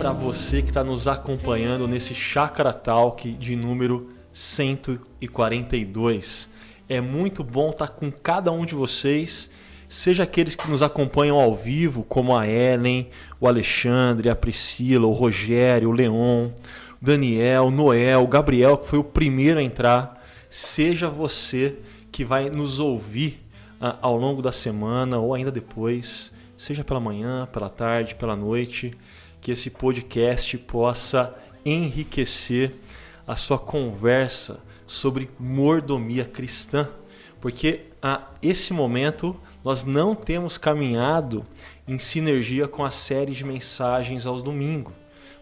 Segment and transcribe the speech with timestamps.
[0.00, 6.48] para você que está nos acompanhando nesse Chakra Talk de número 142.
[6.88, 9.50] É muito bom estar tá com cada um de vocês,
[9.90, 15.12] seja aqueles que nos acompanham ao vivo, como a Ellen, o Alexandre, a Priscila, o
[15.12, 16.48] Rogério, o Leon,
[16.98, 20.26] Daniel, Noel, Gabriel, que foi o primeiro a entrar.
[20.48, 21.76] Seja você
[22.10, 23.44] que vai nos ouvir
[23.78, 28.96] uh, ao longo da semana ou ainda depois, seja pela manhã, pela tarde, pela noite,
[29.40, 32.74] que esse podcast possa enriquecer
[33.26, 36.88] a sua conversa sobre mordomia cristã,
[37.40, 41.46] porque a esse momento nós não temos caminhado
[41.86, 44.94] em sinergia com a série de mensagens aos domingos,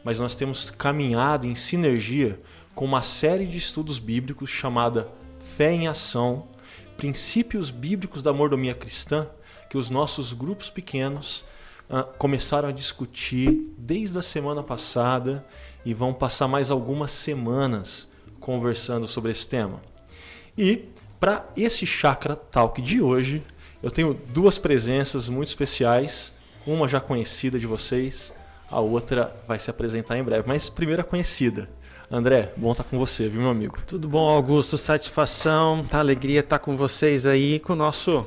[0.04, 2.40] mas nós temos caminhado em sinergia
[2.74, 5.08] com uma série de estudos bíblicos chamada
[5.56, 6.48] Fé em Ação,
[6.96, 9.26] Princípios Bíblicos da Mordomia Cristã,
[9.68, 11.44] que os nossos grupos pequenos
[11.90, 15.44] uh, começaram a discutir desde a semana passada
[15.84, 18.08] e vão passar mais algumas semanas
[18.40, 19.80] conversando sobre esse tema.
[20.56, 20.84] E
[21.20, 23.42] para esse Chakra Talk de hoje,
[23.82, 26.32] eu tenho duas presenças muito especiais,
[26.66, 28.32] uma já conhecida de vocês,
[28.70, 31.68] a outra vai se apresentar em breve, mas primeira conhecida.
[32.10, 33.78] André, bom estar com você, viu, meu amigo?
[33.86, 34.78] Tudo bom, Augusto?
[34.78, 38.26] Satisfação, tá alegria estar com vocês aí, com o nosso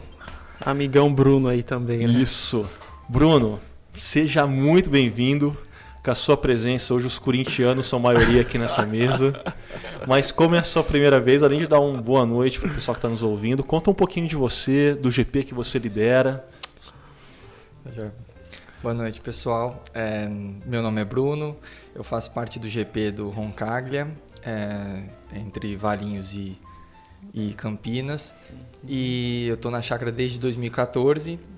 [0.64, 2.22] amigão Bruno aí também, né?
[2.22, 2.67] Isso.
[3.12, 3.59] Bruno,
[4.00, 5.58] seja muito bem-vindo.
[6.02, 9.34] Com a sua presença, hoje os corintianos são maioria aqui nessa mesa.
[10.08, 12.73] Mas como é a sua primeira vez, além de dar uma boa noite para o
[12.73, 16.48] pessoal que está nos ouvindo, conta um pouquinho de você, do GP que você lidera.
[18.82, 19.84] Boa noite, pessoal.
[19.94, 20.30] É,
[20.66, 21.58] meu nome é Bruno,
[21.94, 24.08] eu faço parte do GP do Roncaglia,
[24.42, 25.04] é,
[25.36, 26.58] entre Valinhos e,
[27.33, 28.33] e Campinas.
[28.88, 31.51] E eu estou na chácara desde 2014.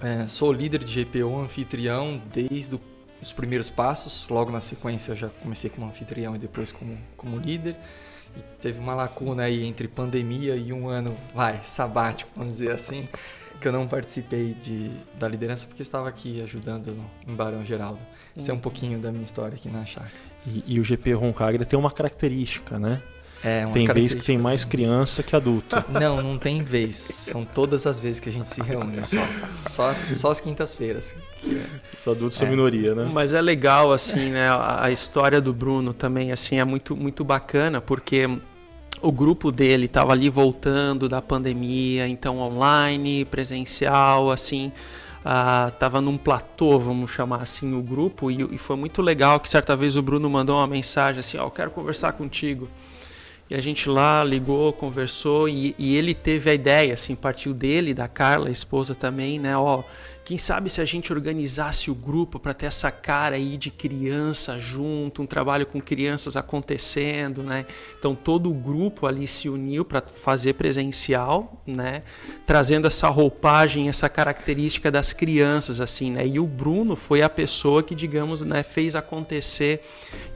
[0.00, 2.80] É, sou líder de GPO, anfitrião, desde
[3.20, 4.28] os primeiros passos.
[4.28, 7.76] Logo na sequência, eu já comecei como anfitrião e depois como, como líder.
[8.36, 13.08] E teve uma lacuna aí entre pandemia e um ano, vai, sabático, vamos dizer assim
[13.60, 18.00] que eu não participei de, da liderança porque estava aqui ajudando no, em Barão Geraldo.
[18.34, 20.10] Isso é um pouquinho da minha história aqui na chácara.
[20.46, 23.02] E, e o GP Roncagra tem uma característica, né?
[23.42, 25.82] É, uma tem vez que tem mais criança que adulto.
[25.88, 26.96] Não, não tem vez.
[26.96, 29.18] São todas as vezes que a gente se reúne, só,
[29.68, 31.16] só, só as quintas-feiras.
[31.98, 32.40] Os adultos é.
[32.40, 33.08] são minoria, né?
[33.10, 34.48] Mas é legal, assim, né?
[34.48, 38.28] A, a história do Bruno também, assim, é muito, muito bacana, porque
[39.00, 44.70] o grupo dele estava ali voltando da pandemia, então online, presencial, assim,
[45.66, 49.48] estava uh, num platô, vamos chamar assim, o grupo, e, e, foi muito legal que
[49.48, 52.68] certa vez o Bruno mandou uma mensagem assim, ó, oh, quero conversar contigo.
[53.50, 57.92] E a gente lá ligou, conversou e, e, ele teve a ideia, assim, partiu dele,
[57.92, 59.56] da Carla, a esposa também, né?
[59.56, 59.82] Ó,
[60.24, 64.56] quem sabe se a gente organizasse o grupo para ter essa cara aí de criança
[64.56, 67.66] junto, um trabalho com crianças acontecendo, né?
[67.98, 72.04] Então todo o grupo ali se uniu para fazer presencial, né?
[72.46, 76.24] Trazendo essa roupagem, essa característica das crianças, assim, né?
[76.24, 79.80] E o Bruno foi a pessoa que, digamos, né, fez acontecer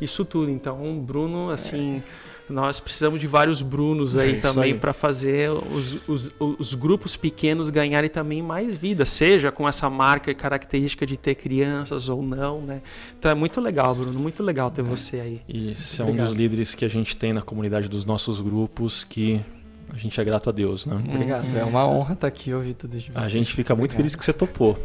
[0.01, 0.51] isso tudo.
[0.51, 2.03] Então, o Bruno, assim.
[2.21, 7.17] É nós precisamos de vários Brunos aí é também para fazer os, os, os, grupos
[7.17, 12.23] pequenos ganharem também mais vida, seja com essa marca e característica de ter crianças ou
[12.23, 12.83] não, né?
[13.19, 14.85] Então é muito legal, Bruno, muito legal ter é.
[14.85, 15.41] você aí.
[15.49, 19.05] E você é um dos líderes que a gente tem na comunidade dos nossos grupos
[19.05, 19.41] que
[19.89, 20.97] a gente é grato a Deus, né?
[20.97, 23.11] Obrigado, é uma honra estar aqui ouvir tudo isso.
[23.15, 23.97] A gente fica muito Obrigado.
[23.97, 24.79] feliz que você topou.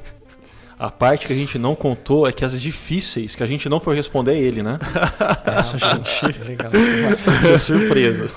[0.79, 3.81] A parte que a gente não contou é que as difíceis, que a gente não
[3.81, 4.79] foi responder é ele, né?
[5.45, 6.40] Essa a gente.
[6.41, 6.72] Legal.
[7.44, 8.31] Isso é surpresa.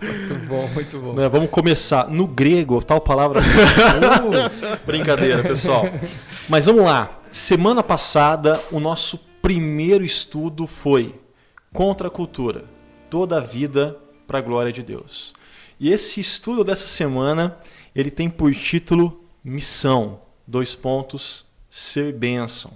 [0.00, 1.12] Muito bom, muito bom.
[1.12, 2.08] Né, vamos começar.
[2.08, 3.40] No grego, tal palavra.
[3.44, 5.84] uh, brincadeira, pessoal.
[6.48, 7.20] Mas vamos lá.
[7.30, 11.14] Semana passada, o nosso primeiro estudo foi
[11.70, 12.64] Contra a Cultura.
[13.10, 15.34] Toda a vida para a glória de Deus.
[15.78, 17.58] E esse estudo dessa semana,
[17.94, 22.72] ele tem por título Missão dois pontos, ser bênção.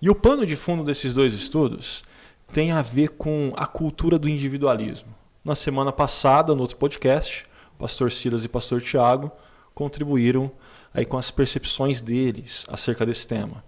[0.00, 2.04] E o pano de fundo desses dois estudos
[2.52, 5.08] tem a ver com a cultura do individualismo.
[5.44, 9.30] Na semana passada, no outro podcast, o pastor Silas e o pastor Tiago
[9.74, 10.50] contribuíram
[10.92, 13.64] aí com as percepções deles acerca desse tema.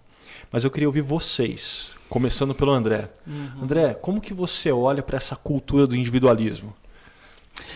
[0.50, 3.08] Mas eu queria ouvir vocês, começando pelo André.
[3.26, 3.62] Uhum.
[3.62, 6.74] André, como que você olha para essa cultura do individualismo?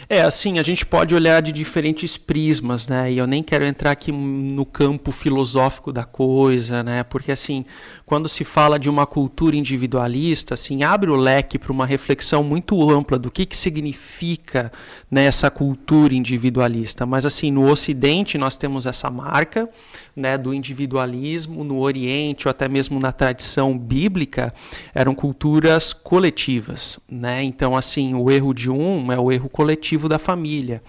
[0.09, 3.13] É, assim, a gente pode olhar de diferentes prismas, né?
[3.13, 7.03] E eu nem quero entrar aqui no campo filosófico da coisa, né?
[7.05, 7.65] Porque, assim,
[8.11, 12.91] quando se fala de uma cultura individualista, assim, abre o leque para uma reflexão muito
[12.91, 14.73] ampla do que, que significa
[15.09, 17.07] né, essa cultura individualista.
[17.07, 19.71] Mas, assim, no Ocidente nós temos essa marca,
[20.17, 24.53] né, do individualismo no Oriente ou até mesmo na tradição bíblica
[24.95, 27.43] eram culturas coletivas, né?
[27.43, 30.83] Então assim, o erro de um é o erro coletivo da família.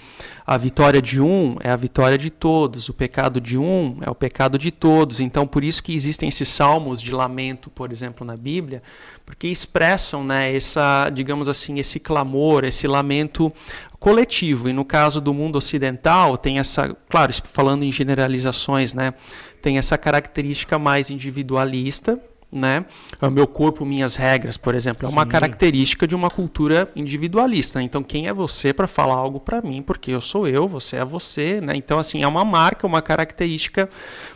[0.45, 4.15] A vitória de um é a vitória de todos, o pecado de um é o
[4.15, 5.19] pecado de todos.
[5.19, 8.81] Então, por isso que existem esses salmos de lamento, por exemplo, na Bíblia,
[9.25, 13.51] porque expressam, né, essa, digamos assim, esse clamor, esse lamento
[13.99, 14.67] coletivo.
[14.67, 19.13] E no caso do mundo ocidental, tem essa, claro, falando em generalizações, né,
[19.61, 22.19] tem essa característica mais individualista,
[22.51, 22.85] né?
[23.21, 25.29] O meu corpo, minhas regras, por exemplo, é uma Sim.
[25.29, 27.81] característica de uma cultura individualista.
[27.81, 29.81] Então, quem é você para falar algo para mim?
[29.81, 31.73] Porque eu sou eu, você é você, né?
[31.75, 33.89] Então, assim, é uma marca, uma característica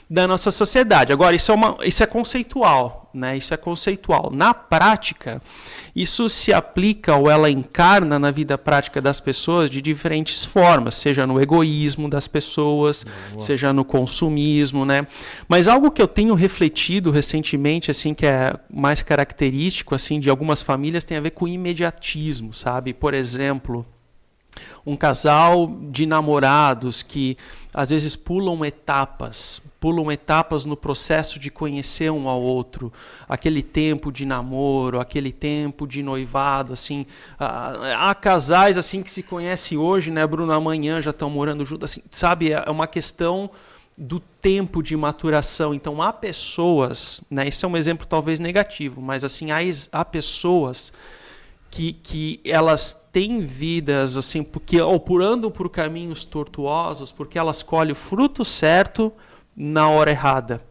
[0.09, 1.11] da nossa sociedade.
[1.11, 3.35] Agora, isso é, uma, isso é conceitual, né?
[3.35, 4.31] Isso é conceitual.
[4.31, 5.41] Na prática,
[5.95, 11.25] isso se aplica ou ela encarna na vida prática das pessoas de diferentes formas, seja
[11.25, 13.41] no egoísmo das pessoas, Boa.
[13.41, 15.07] seja no consumismo, né?
[15.47, 20.61] Mas algo que eu tenho refletido recentemente, assim, que é mais característico, assim, de algumas
[20.61, 22.93] famílias tem a ver com imediatismo, sabe?
[22.93, 23.85] Por exemplo,
[24.85, 27.37] um casal de namorados que
[27.73, 32.91] às vezes pulam etapas, pulam etapas no processo de conhecer um ao outro,
[33.29, 37.05] aquele tempo de namoro, aquele tempo de noivado, assim,
[37.37, 41.91] há, há casais assim que se conhecem hoje, né, Bruno, amanhã já estão morando juntos,
[41.91, 43.51] assim, sabe, é uma questão
[43.95, 45.71] do tempo de maturação.
[45.71, 49.59] Então há pessoas, né, esse é um exemplo talvez negativo, mas assim há,
[49.91, 50.91] há pessoas
[51.69, 57.61] que, que elas têm vidas assim, porque ou por andam por caminhos tortuosos, porque elas
[57.61, 59.13] colhem o fruto certo
[59.55, 60.61] na hora errada.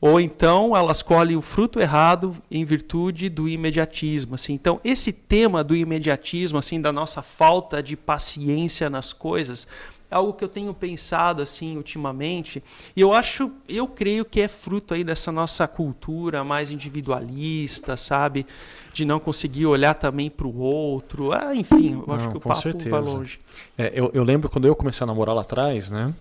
[0.00, 4.34] Ou então elas colhem o fruto errado em virtude do imediatismo.
[4.34, 4.52] Assim.
[4.52, 9.66] Então, esse tema do imediatismo, assim, da nossa falta de paciência nas coisas,
[10.10, 12.62] é algo que eu tenho pensado assim ultimamente
[12.94, 18.46] e eu acho eu creio que é fruto aí dessa nossa cultura mais individualista sabe
[18.92, 22.40] de não conseguir olhar também para o outro ah, enfim eu não, acho que o
[22.40, 22.88] papo certeza.
[22.88, 23.40] vai longe
[23.76, 26.14] é, eu, eu, lembro quando eu comecei a namorar lá atrás né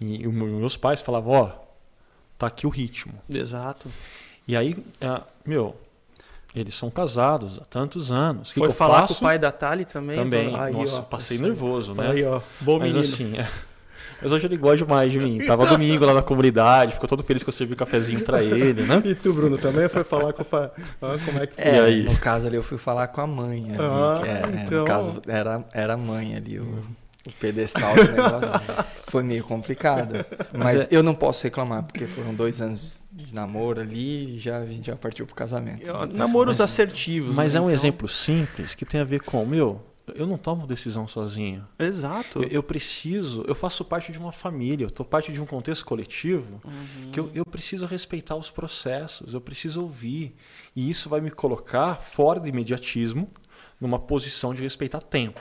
[0.00, 1.52] e, e meus pais falavam ó
[2.38, 3.88] tá aqui o ritmo exato
[4.46, 5.76] e aí é, meu
[6.54, 8.50] eles são casados há tantos anos.
[8.50, 10.16] Foi que falar com o pai da Tali também?
[10.16, 10.56] Também.
[10.56, 11.44] Aí, Nossa, ó, passei assim.
[11.44, 12.10] nervoso, né?
[12.10, 12.40] Aí, ó.
[12.60, 13.00] Bom Mas menino.
[13.00, 13.48] assim, é...
[14.22, 15.38] Mas hoje ele gosta demais de mim.
[15.46, 18.82] Tava domingo lá na comunidade, ficou todo feliz que eu servi um cafezinho para ele,
[18.82, 19.00] né?
[19.04, 20.70] E tu, Bruno, também foi falar com o pai?
[21.00, 21.64] Ah, como é que foi?
[21.64, 22.02] É, aí?
[22.02, 23.64] No caso ali, eu fui falar com a mãe.
[23.70, 24.80] Ali, ah, é, então...
[24.80, 26.58] No caso, era, era a mãe ali.
[26.58, 26.84] O
[27.26, 28.50] o pedestal do negócio.
[29.08, 30.24] Foi meio complicado.
[30.52, 30.88] Mas é...
[30.90, 34.86] eu não posso reclamar, porque foram dois anos de namoro ali e já, a gente
[34.86, 35.82] já partiu pro casamento.
[35.82, 37.34] Eu, namoros mas, assertivos.
[37.34, 37.58] Mas né?
[37.58, 37.74] é um então...
[37.74, 39.82] exemplo simples que tem a ver com, meu,
[40.14, 41.66] eu não tomo decisão sozinho.
[41.78, 42.42] Exato.
[42.42, 45.84] Eu, eu, preciso, eu faço parte de uma família, eu estou parte de um contexto
[45.84, 47.10] coletivo uhum.
[47.12, 50.34] que eu, eu, preciso respeitar os processos, eu preciso ouvir.
[50.74, 53.26] E isso vai me colocar fora do imediatismo,
[53.80, 55.40] numa posição de respeitar tempo.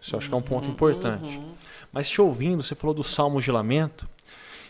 [0.00, 1.28] Isso eu acho que é um ponto uhum, importante.
[1.28, 1.54] Uhum.
[1.92, 4.08] Mas te ouvindo, você falou dos salmos de lamento.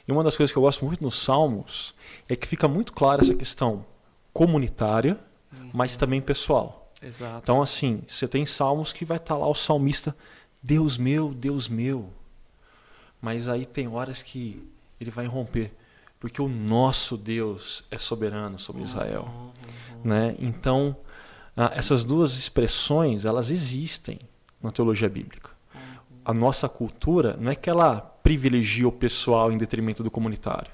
[0.06, 1.94] E uma das coisas que eu gosto muito nos salmos
[2.28, 3.84] é que fica muito clara essa questão
[4.32, 5.18] comunitária,
[5.52, 5.70] uhum.
[5.72, 6.90] mas também pessoal.
[7.02, 7.40] Exato.
[7.42, 10.16] Então, assim, você tem salmos que vai estar tá lá o salmista,
[10.62, 12.10] Deus meu, Deus meu.
[13.20, 14.66] Mas aí tem horas que
[15.00, 15.72] ele vai romper,
[16.18, 19.28] porque o nosso Deus é soberano sobre Israel.
[19.28, 20.00] Uhum, uhum.
[20.04, 20.36] Né?
[20.38, 20.96] Então,
[21.56, 24.18] ah, essas duas expressões, elas existem
[24.62, 25.50] na teologia bíblica.
[26.24, 30.70] A nossa cultura não é que ela privilegia o pessoal em detrimento do comunitário.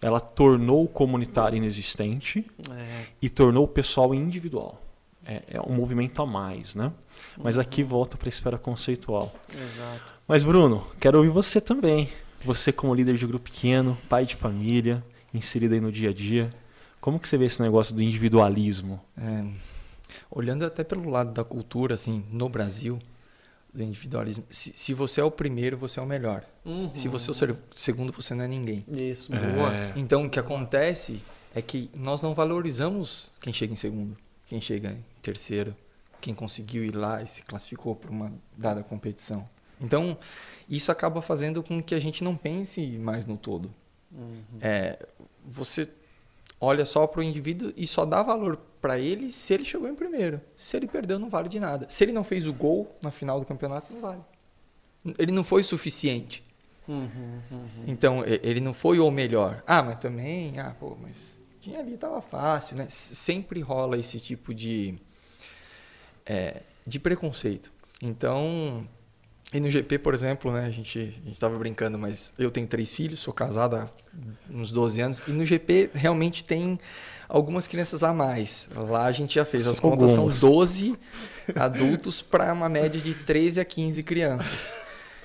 [0.00, 3.06] Ela tornou o comunitário inexistente é.
[3.20, 4.80] e tornou o pessoal individual.
[5.26, 6.92] É, é, um movimento a mais, né?
[7.36, 7.62] Mas uhum.
[7.62, 9.34] aqui volta para a esfera conceitual.
[9.52, 10.14] Exato.
[10.26, 12.08] Mas Bruno, quero ouvir você também.
[12.44, 16.48] Você como líder de grupo pequeno, pai de família, inserido aí no dia a dia.
[17.00, 19.00] Como que você vê esse negócio do individualismo?
[19.16, 19.44] É,
[20.30, 22.98] Olhando até pelo lado da cultura, assim, no Brasil,
[23.72, 26.44] do individualismo, se, se você é o primeiro, você é o melhor.
[26.64, 26.90] Uhum.
[26.94, 28.84] Se você é o segundo, você não é ninguém.
[28.88, 29.38] Isso, é.
[29.38, 29.72] boa.
[29.96, 31.22] Então, o que acontece
[31.54, 35.74] é que nós não valorizamos quem chega em segundo, quem chega em terceiro,
[36.20, 39.48] quem conseguiu ir lá e se classificou para uma dada competição.
[39.80, 40.16] Então,
[40.68, 43.72] isso acaba fazendo com que a gente não pense mais no todo.
[44.10, 44.58] Uhum.
[44.60, 45.06] É,
[45.44, 45.88] você
[46.60, 49.94] olha só para o indivíduo e só dá valor para ele se ele chegou em
[49.94, 50.40] primeiro.
[50.56, 51.86] Se ele perdeu, não vale de nada.
[51.88, 54.20] Se ele não fez o gol na final do campeonato, não vale.
[55.18, 56.44] Ele não foi suficiente.
[56.86, 57.84] Uhum, uhum.
[57.86, 59.62] Então, ele não foi o melhor.
[59.66, 62.86] Ah, mas também, ah, pô, mas tinha ali, tava fácil, né?
[62.88, 64.98] Sempre rola esse tipo de,
[66.24, 67.70] é, de preconceito.
[68.02, 68.88] Então,
[69.52, 73.20] E no GP, por exemplo, né, a gente estava brincando, mas eu tenho três filhos,
[73.20, 73.88] sou casado há
[74.50, 76.78] uns 12 anos, e no GP realmente tem
[77.26, 78.68] algumas crianças a mais.
[78.74, 80.98] Lá a gente já fez, as contas são 12
[81.54, 84.74] adultos para uma média de 13 a 15 crianças.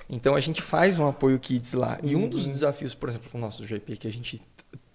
[0.10, 2.00] Então a gente faz um apoio kids lá.
[2.01, 2.51] E um dos uhum.
[2.51, 4.42] desafios, por exemplo, com o nosso GP que a gente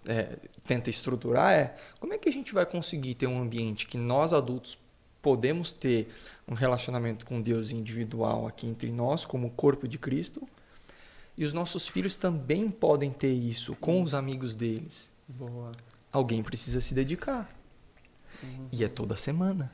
[0.07, 3.99] é, tenta estruturar é como é que a gente vai conseguir ter um ambiente que
[3.99, 4.79] nós adultos
[5.21, 6.09] podemos ter
[6.49, 10.49] um relacionamento com Deus individual aqui entre nós, como corpo de Cristo,
[11.37, 15.11] e os nossos filhos também podem ter isso com os amigos deles.
[15.29, 15.73] Boa.
[16.11, 17.49] Alguém precisa se dedicar.
[18.43, 18.69] Uhum.
[18.73, 19.71] E é toda semana.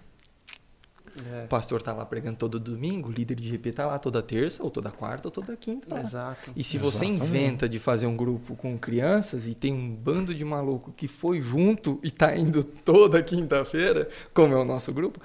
[1.30, 1.44] É.
[1.44, 4.62] O pastor está lá pregando todo domingo, o líder de GP está lá toda terça,
[4.62, 6.00] ou toda quarta, ou toda quinta.
[6.00, 6.50] Exato.
[6.56, 10.44] E se você inventa de fazer um grupo com crianças e tem um bando de
[10.44, 15.20] maluco que foi junto e está indo toda quinta-feira, como é o nosso grupo,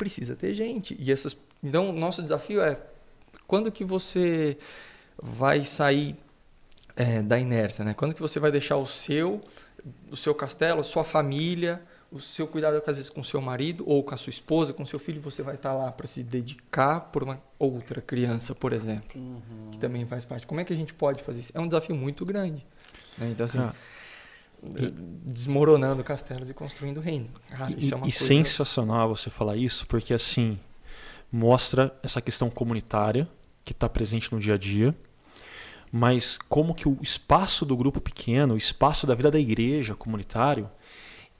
[0.00, 0.96] precisa ter gente.
[0.98, 2.78] E essas, então, nosso desafio é
[3.46, 4.56] quando que você
[5.22, 6.16] vai sair
[6.96, 7.92] é, da inércia, né?
[7.92, 9.42] Quando que você vai deixar o seu,
[10.10, 13.84] o seu castelo, a sua família, o seu cuidado às vezes com o seu marido
[13.86, 16.22] ou com a sua esposa, com o seu filho, você vai estar lá para se
[16.22, 19.70] dedicar por uma outra criança, por exemplo, uhum.
[19.72, 20.46] que também faz parte.
[20.46, 21.52] Como é que a gente pode fazer isso?
[21.54, 22.66] É um desafio muito grande.
[23.18, 23.28] Né?
[23.30, 23.74] Então, assim, ah.
[24.62, 27.28] Desmoronando castelos e construindo reino.
[27.48, 28.10] Cara, e, é e coisa...
[28.10, 30.58] sensacional você falar isso, porque assim,
[31.32, 33.28] mostra essa questão comunitária
[33.64, 34.94] que está presente no dia a dia,
[35.92, 40.70] mas como que o espaço do grupo pequeno, o espaço da vida da igreja comunitário,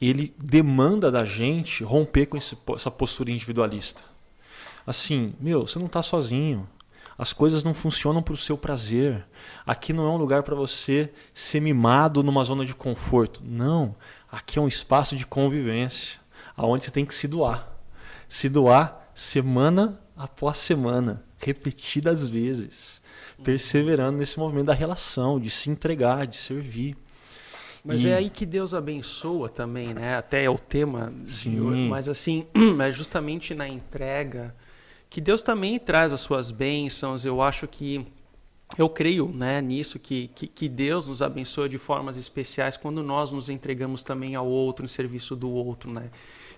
[0.01, 4.03] ele demanda da gente romper com esse, essa postura individualista.
[4.87, 6.67] Assim, meu, você não está sozinho.
[7.21, 9.27] As coisas não funcionam para o seu prazer.
[9.67, 13.43] Aqui não é um lugar para você ser mimado numa zona de conforto.
[13.45, 13.95] Não.
[14.33, 16.19] Aqui é um espaço de convivência,
[16.57, 17.77] aonde você tem que se doar.
[18.27, 23.03] Se doar semana após semana, repetidas vezes,
[23.45, 26.97] perseverando nesse movimento da relação, de se entregar, de servir.
[27.85, 28.09] Mas e...
[28.09, 30.17] é aí que Deus abençoa também, né?
[30.17, 31.13] Até é o tema.
[31.27, 31.87] Sim.
[31.91, 32.47] Mas assim,
[32.81, 34.55] é justamente na entrega
[35.11, 37.27] que Deus também traz as suas bênçãos.
[37.27, 38.07] Eu acho que
[38.79, 43.33] eu creio né, nisso, que, que, que, Deus nos abençoa de formas especiais quando nós
[43.33, 45.91] nos entregamos também ao outro, em serviço do outro.
[45.91, 46.09] Né?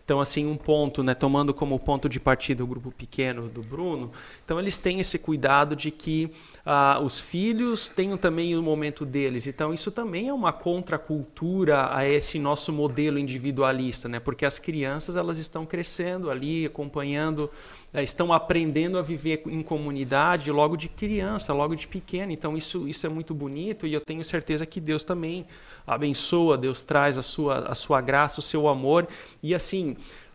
[0.04, 4.10] Então, assim, um ponto, né, tomando como ponto de partida o grupo pequeno do Bruno,
[4.44, 6.30] então eles têm esse cuidado de que
[6.66, 9.46] ah, os filhos tenham também o momento deles.
[9.46, 14.18] Então, isso também é uma contracultura a esse nosso modelo individualista, né?
[14.18, 17.50] porque as crianças elas estão crescendo ali, acompanhando
[17.94, 22.32] é, estão aprendendo a viver em comunidade logo de criança, logo de pequeno.
[22.32, 25.44] Então isso, isso é muito bonito e eu tenho certeza que Deus também
[25.86, 29.06] abençoa, Deus traz a sua, a sua graça, o seu amor.
[29.42, 29.91] E assim,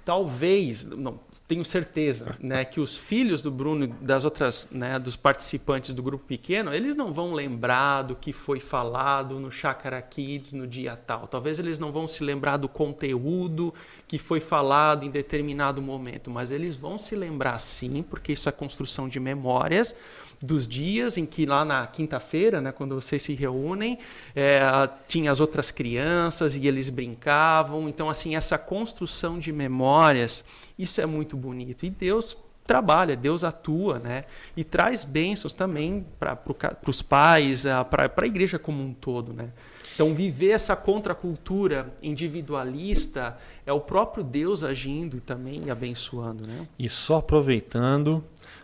[0.07, 5.17] talvez, não, tenho certeza, né, que os filhos do Bruno e das outras, né, dos
[5.17, 10.53] participantes do grupo pequeno, eles não vão lembrar do que foi falado no Chácara Kids
[10.53, 11.27] no dia tal.
[11.27, 13.73] Talvez eles não vão se lembrar do conteúdo
[14.07, 18.51] que foi falado em determinado momento, mas eles vão se lembrar sim, porque isso é
[18.53, 19.93] construção de memórias
[20.41, 23.97] dos dias em que lá na quinta-feira, né, quando vocês se reúnem,
[24.35, 24.61] é,
[25.07, 27.89] tinha as outras crianças e eles brincavam.
[27.89, 30.43] Então, assim, essa construção de memórias,
[30.77, 31.85] isso é muito bonito.
[31.85, 34.25] E Deus trabalha, Deus atua, né?
[34.55, 36.37] E traz bênçãos também para
[36.85, 39.49] os pais, para a igreja como um todo, né?
[39.95, 46.67] Então, viver essa contracultura individualista é o próprio Deus agindo e também abençoando, né?
[46.77, 48.23] E só aproveitando,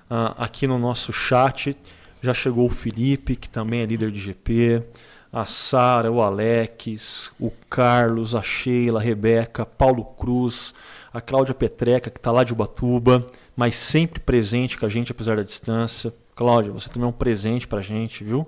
[0.09, 1.75] ah, aqui no nosso chat
[2.21, 4.83] já chegou o Felipe, que também é líder de GP,
[5.31, 10.73] a Sara, o Alex, o Carlos, a Sheila, a Rebeca, Paulo Cruz,
[11.11, 15.35] a Cláudia Petreca, que está lá de Ubatuba, mas sempre presente com a gente, apesar
[15.35, 16.13] da distância.
[16.35, 18.47] Cláudia, você também é um presente para a gente, viu?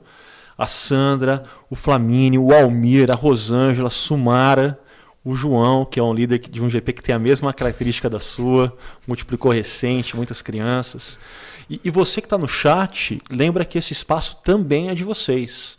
[0.58, 4.80] A Sandra, o Flamínio, o Almir, a Rosângela, Sumara,
[5.26, 8.20] o João, que é um líder de um GP que tem a mesma característica da
[8.20, 8.78] sua,
[9.08, 11.18] multiplicou recente, muitas crianças.
[11.68, 15.78] E, e você que está no chat, lembra que esse espaço também é de vocês.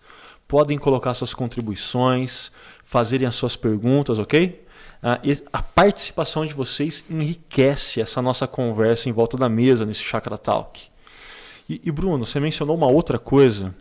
[0.48, 2.50] Podem colocar suas contribuições,
[2.84, 4.66] fazerem as suas perguntas, ok?
[5.00, 5.20] Ah,
[5.52, 10.88] a participação de vocês enriquece essa nossa conversa em volta da mesa nesse Chakra Talk.
[11.68, 13.72] E, e Bruno, você mencionou uma outra coisa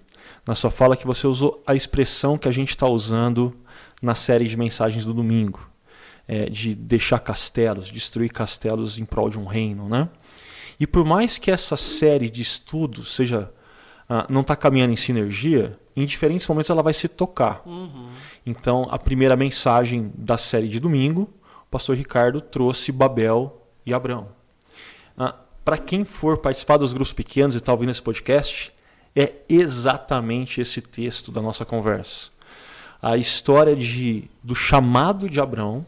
[0.45, 3.51] na sua fala que você usou a expressão que a gente está usando
[4.01, 5.69] na série de mensagens do domingo,
[6.27, 10.09] é, de deixar castelos, destruir castelos em prol de um reino, né?
[10.79, 13.51] E por mais que essa série de estudos seja
[14.09, 17.61] uh, não está caminhando em sinergia, em diferentes momentos ela vai se tocar.
[17.65, 18.09] Uhum.
[18.45, 21.33] Então, a primeira mensagem da série de domingo,
[21.63, 24.27] o pastor Ricardo trouxe Babel e Abraão.
[25.17, 25.33] Uh,
[25.63, 28.71] para quem for participar dos grupos pequenos e está ouvindo esse podcast,
[29.15, 32.34] é exatamente esse texto da nossa conversa.
[33.05, 35.85] A história de, do chamado de Abraão,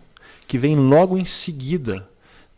[0.48, 2.08] que vem logo em seguida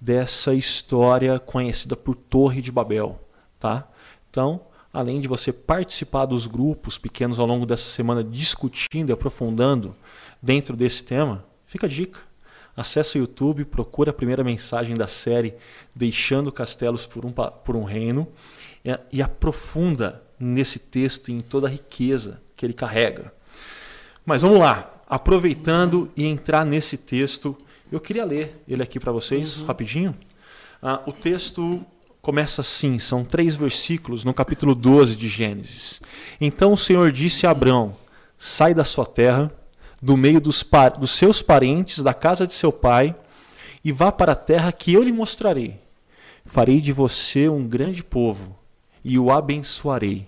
[0.01, 3.17] dessa história conhecida por Torre de Babel.
[3.57, 3.87] Tá?
[4.29, 4.59] Então,
[4.91, 9.95] além de você participar dos grupos pequenos ao longo dessa semana, discutindo e aprofundando
[10.41, 12.19] dentro desse tema, fica a dica.
[12.75, 15.53] Acesse o YouTube, procura a primeira mensagem da série
[15.95, 18.27] Deixando Castelos por um, por um Reino
[19.09, 23.38] e, aprofunda nesse texto e em toda a riqueza que ele carrega.
[24.29, 27.57] Mas vamos lá, aproveitando e entrar nesse texto,
[27.91, 29.65] eu queria ler ele aqui para vocês uhum.
[29.65, 30.15] rapidinho.
[30.79, 31.83] Ah, o texto
[32.21, 35.99] começa assim, são três versículos no capítulo 12 de Gênesis.
[36.39, 37.95] Então o Senhor disse a Abraão:
[38.37, 39.51] Sai da sua terra
[39.99, 40.63] do meio dos,
[40.99, 43.15] dos seus parentes, da casa de seu pai,
[43.83, 45.81] e vá para a terra que eu lhe mostrarei.
[46.45, 48.55] Farei de você um grande povo
[49.03, 50.27] e o abençoarei.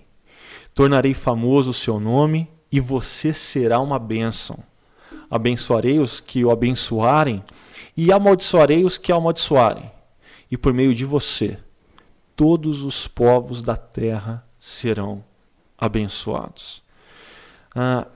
[0.74, 4.58] Tornarei famoso o seu nome e você será uma bênção.
[5.30, 7.44] Abençoarei os que o abençoarem
[7.94, 9.90] e amaldiçoarei os que amaldiçoarem.
[10.50, 11.58] E por meio de você,
[12.34, 15.22] todos os povos da terra serão
[15.76, 16.82] abençoados.
[17.74, 18.06] Ah,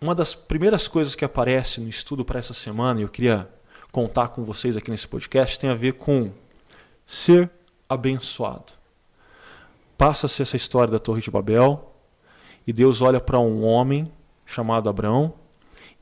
[0.00, 3.48] uma das primeiras coisas que aparece no estudo para essa semana, e eu queria
[3.90, 6.30] contar com vocês aqui nesse podcast, tem a ver com
[7.06, 7.50] ser
[7.88, 8.74] abençoado.
[9.96, 11.95] Passa-se essa história da Torre de Babel,
[12.66, 14.04] e Deus olha para um homem
[14.44, 15.34] chamado Abraão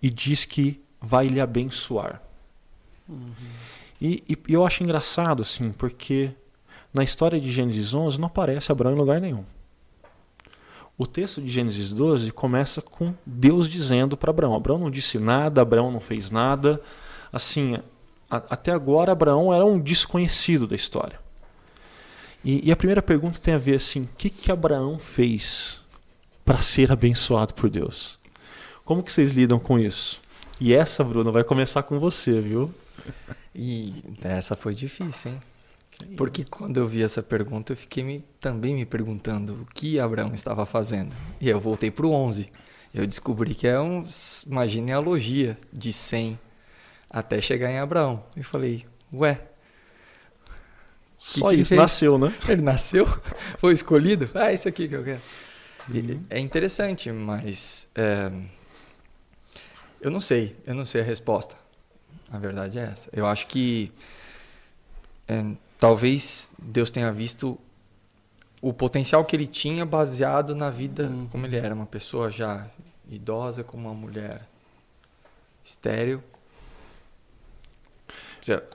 [0.03, 2.23] e diz que vai lhe abençoar.
[3.09, 3.33] Uhum.
[4.01, 6.31] E, e, eu acho engraçado, assim, porque
[6.93, 9.45] na história de Gênesis 11 não aparece Abraão em lugar nenhum.
[10.97, 14.55] O texto de Gênesis 12 começa com Deus dizendo para Abraão.
[14.55, 16.81] Abraão não disse nada, Abraão não fez nada.
[17.33, 17.79] Assim,
[18.31, 21.19] a, até agora Abraão era um desconhecido da história.
[22.45, 25.84] E, e a primeira pergunta tem a ver assim: o que, que Abraão fez
[26.45, 28.19] para ser abençoado por Deus?
[28.85, 30.21] Como que vocês lidam com isso?
[30.61, 32.73] E essa, Bruno, vai começar com você, viu?
[33.55, 35.41] E essa foi difícil, hein?
[36.17, 40.35] Porque quando eu vi essa pergunta, eu fiquei me, também me perguntando o que Abraão
[40.35, 41.15] estava fazendo.
[41.41, 42.49] E eu voltei para o 11.
[42.93, 44.05] Eu descobri que é um,
[44.47, 46.39] uma genealogia de 100
[47.09, 48.25] até chegar em Abraão.
[48.37, 49.41] E falei, ué.
[51.19, 52.35] Só que isso, nasceu, né?
[52.49, 53.07] Ele nasceu,
[53.59, 54.29] foi escolhido.
[54.35, 55.21] Ah, isso aqui que eu quero.
[55.89, 56.25] Uhum.
[56.31, 58.31] É interessante, mas é,
[60.01, 61.57] eu não sei, eu não sei a resposta.
[62.31, 63.11] A verdade é essa.
[63.13, 63.93] Eu acho que
[65.29, 65.45] é,
[65.79, 67.59] talvez Deus tenha visto
[68.61, 71.29] o potencial que ele tinha baseado na vida uhum.
[71.29, 72.67] como ele era, uma pessoa já
[73.11, 74.49] idosa com uma mulher
[75.63, 76.23] estéril.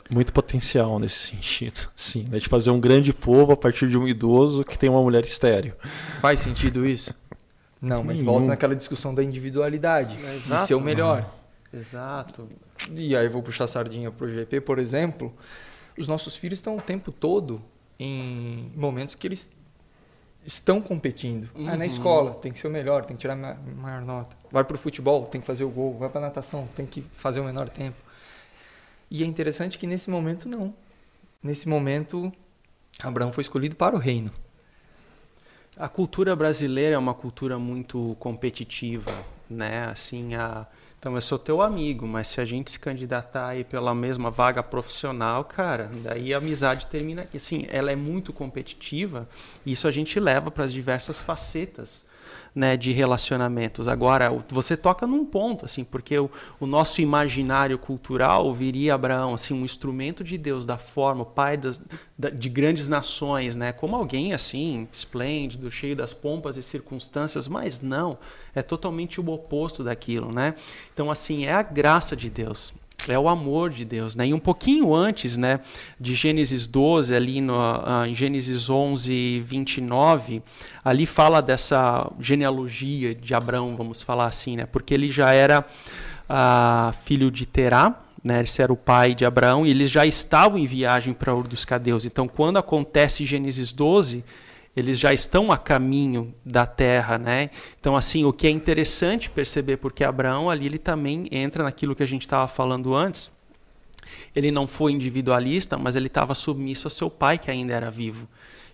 [0.10, 2.40] Muito potencial nesse sentido, sim, né?
[2.40, 5.74] de fazer um grande povo a partir de um idoso que tem uma mulher estéril.
[6.22, 7.14] Faz sentido isso?
[7.82, 8.34] Não, mas Nenhum.
[8.34, 11.34] volta naquela discussão da individualidade, é, de ser o melhor.
[11.74, 12.50] Exato.
[12.92, 15.34] E aí vou puxar a sardinha pro GP, por exemplo
[16.00, 17.62] os nossos filhos estão o tempo todo
[18.00, 19.50] em momentos que eles
[20.46, 21.50] estão competindo.
[21.54, 21.68] Uhum.
[21.68, 21.84] Ah, na uhum.
[21.84, 24.36] escola tem que ser o melhor, tem que tirar a maior nota.
[24.50, 25.98] Vai para o futebol, tem que fazer o gol.
[25.98, 27.98] Vai para natação, tem que fazer o menor tempo.
[29.10, 30.74] E é interessante que nesse momento não.
[31.42, 32.32] Nesse momento,
[33.02, 34.32] Abraão foi escolhido para o reino.
[35.78, 39.12] A cultura brasileira é uma cultura muito competitiva,
[39.50, 39.86] né?
[39.86, 40.68] Assim, a
[41.00, 44.62] então eu sou teu amigo, mas se a gente se candidatar aí pela mesma vaga
[44.62, 47.38] profissional, cara, daí a amizade termina aqui.
[47.38, 49.28] Assim, ela é muito competitiva
[49.66, 52.06] e isso a gente leva para as diversas facetas
[52.60, 53.88] né, de relacionamentos.
[53.88, 59.54] Agora, você toca num ponto, assim, porque o, o, nosso imaginário cultural viria Abraão, assim,
[59.54, 61.82] um instrumento de Deus da forma, o pai das,
[62.18, 67.80] da, de grandes nações, né, como alguém assim, esplêndido, cheio das pompas e circunstâncias, mas
[67.80, 68.18] não,
[68.54, 70.54] é totalmente o oposto daquilo, né?
[70.94, 72.74] Então, assim, é a graça de Deus
[73.08, 74.28] é o amor de Deus, né?
[74.28, 75.60] E um pouquinho antes, né,
[76.00, 80.44] de Gênesis 12, ali no, uh, em Gênesis 11, 29,
[80.84, 84.66] ali fala dessa genealogia de Abraão, vamos falar assim, né?
[84.66, 85.66] Porque ele já era
[86.30, 88.42] uh, filho de Terá, né?
[88.42, 91.64] Esse era o pai de Abraão e eles já estavam em viagem para Ur dos
[91.64, 92.06] Cadeus.
[92.06, 94.24] Então, quando acontece Gênesis 12,
[94.80, 97.50] eles já estão a caminho da terra, né?
[97.80, 102.04] Então, assim, o que é interessante perceber, porque Abraão ali ele também entra naquilo que
[102.04, 103.38] a gente estava falando antes.
[104.36, 108.28] Ele não foi individualista, mas ele estava submisso a seu pai que ainda era vivo.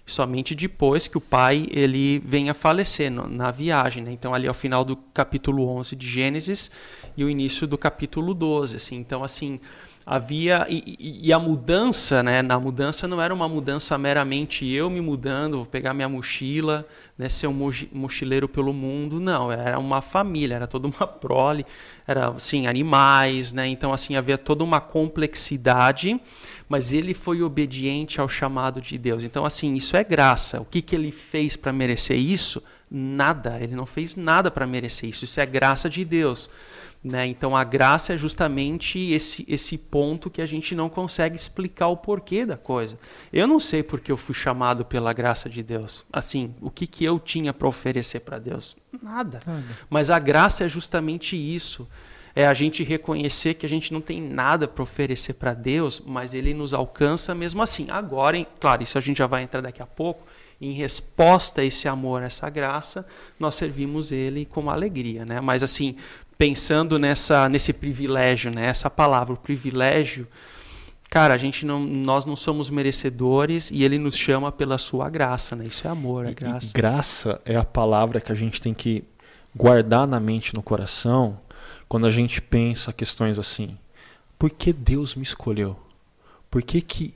[0.06, 4.12] Somente depois que o pai ele vem a falecer no, na viagem, né?
[4.12, 6.70] Então ali ao final do capítulo 11 de Gênesis
[7.18, 8.98] e o início do capítulo 12, assim.
[8.98, 9.60] Então assim,
[10.06, 12.44] havia e, e, a mudança, né?
[12.44, 16.88] Na mudança não era uma mudança meramente eu me mudando, vou pegar minha mochila,
[17.18, 17.28] né?
[17.28, 19.52] Ser um mochileiro pelo mundo, não.
[19.52, 21.66] Era uma família, era toda uma prole,
[22.08, 23.66] era assim animais, né?
[23.68, 26.22] Então assim havia toda uma complexidade,
[26.70, 29.24] mas ele foi obediente ao chamado de Deus.
[29.24, 30.62] Então assim isso é graça.
[30.62, 32.62] O que que ele fez para merecer isso?
[32.92, 33.58] Nada.
[33.60, 35.26] Ele não fez nada para merecer isso.
[35.26, 36.48] Isso é graça de Deus.
[37.06, 37.28] Né?
[37.28, 41.96] Então a graça é justamente esse, esse ponto que a gente não consegue explicar o
[41.96, 42.98] porquê da coisa.
[43.32, 46.04] Eu não sei porque eu fui chamado pela graça de Deus.
[46.12, 48.76] Assim, o que, que eu tinha para oferecer para Deus?
[49.04, 49.40] Nada.
[49.46, 49.64] Nada.
[49.88, 51.88] Mas a graça é justamente isso.
[52.36, 56.34] É a gente reconhecer que a gente não tem nada para oferecer para Deus, mas
[56.34, 57.86] Ele nos alcança mesmo assim.
[57.92, 58.48] Agora, hein?
[58.60, 60.26] claro, isso a gente já vai entrar daqui a pouco
[60.60, 63.06] em resposta a esse amor, a essa graça,
[63.40, 65.42] nós servimos Ele com alegria, né?
[65.42, 65.96] Mas assim,
[66.38, 68.68] pensando nessa nesse privilégio, né?
[68.68, 70.28] Essa palavra, o privilégio,
[71.10, 75.56] cara, a gente não, nós não somos merecedores e Ele nos chama pela Sua graça,
[75.56, 75.66] né?
[75.66, 76.70] Isso é amor, é graça.
[76.70, 79.04] E graça é a palavra que a gente tem que
[79.56, 81.40] guardar na mente, no coração,
[81.88, 83.78] quando a gente pensa questões assim:
[84.38, 85.78] por que Deus me escolheu?
[86.50, 87.14] Por que que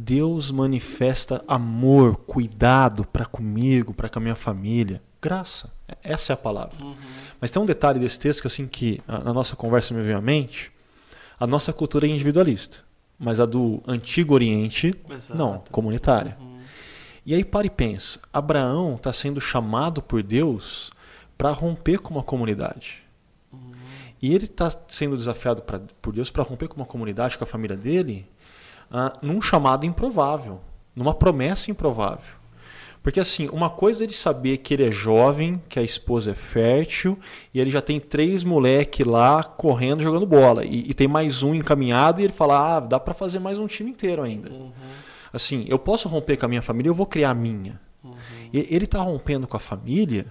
[0.00, 5.02] Deus manifesta amor, cuidado para comigo, para com a minha família.
[5.20, 5.72] Graça.
[6.02, 6.76] Essa é a palavra.
[6.80, 6.96] Uhum.
[7.40, 10.20] Mas tem um detalhe desse texto que assim que na nossa conversa me veio à
[10.20, 10.70] mente.
[11.40, 12.78] A nossa cultura é individualista,
[13.18, 15.38] mas a do antigo Oriente Exato.
[15.38, 16.36] não, comunitária.
[16.40, 16.58] Uhum.
[17.24, 20.90] E aí para e pensa, Abraão está sendo chamado por Deus
[21.36, 23.02] para romper com uma comunidade.
[23.52, 23.72] Uhum.
[24.20, 27.46] E ele está sendo desafiado pra, por Deus para romper com uma comunidade, com a
[27.46, 28.26] família dele,
[28.90, 30.60] uh, num chamado improvável,
[30.94, 32.37] numa promessa improvável.
[33.02, 36.34] Porque assim, uma coisa é ele saber que ele é jovem, que a esposa é
[36.34, 37.18] fértil,
[37.54, 40.64] e ele já tem três moleque lá correndo, jogando bola.
[40.64, 43.66] E, e, tem mais um encaminhado, e ele fala, ah, dá para fazer mais um
[43.66, 44.50] time inteiro ainda.
[44.50, 44.72] Uhum.
[45.32, 47.80] Assim, eu posso romper com a minha família, eu vou criar a minha.
[48.02, 48.14] Uhum.
[48.52, 50.26] E, ele está rompendo com a família,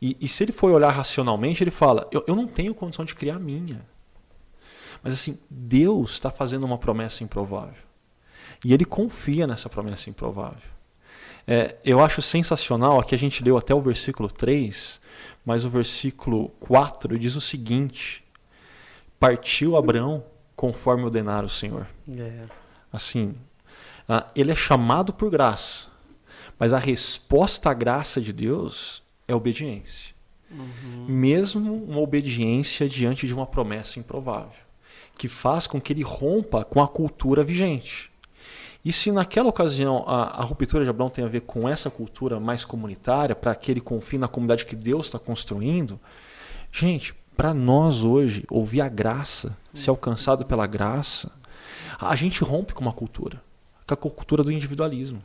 [0.00, 3.14] e, e, se ele for olhar racionalmente, ele fala, eu, eu não tenho condição de
[3.14, 3.84] criar a minha.
[5.02, 7.84] Mas assim, Deus está fazendo uma promessa improvável.
[8.64, 10.75] E ele confia nessa promessa improvável.
[11.46, 15.00] É, eu acho sensacional, aqui a gente leu até o versículo 3,
[15.44, 18.24] mas o versículo 4 diz o seguinte:
[19.20, 20.24] Partiu Abraão
[20.56, 21.86] conforme ordenara o Senhor.
[22.18, 22.44] É.
[22.92, 23.34] Assim,
[24.34, 25.88] ele é chamado por graça,
[26.58, 30.14] mas a resposta à graça de Deus é obediência.
[30.50, 31.06] Uhum.
[31.08, 34.58] Mesmo uma obediência diante de uma promessa improvável,
[35.16, 38.10] que faz com que ele rompa com a cultura vigente.
[38.86, 42.38] E se naquela ocasião a, a, ruptura de Abraão tem a ver com essa cultura
[42.38, 45.98] mais comunitária, para que ele confie na comunidade que Deus está construindo,
[46.70, 51.32] gente, para nós hoje, ouvir a graça, ser alcançado pela graça,
[51.98, 53.42] a gente rompe com uma cultura,
[53.84, 55.20] com a cultura do individualismo.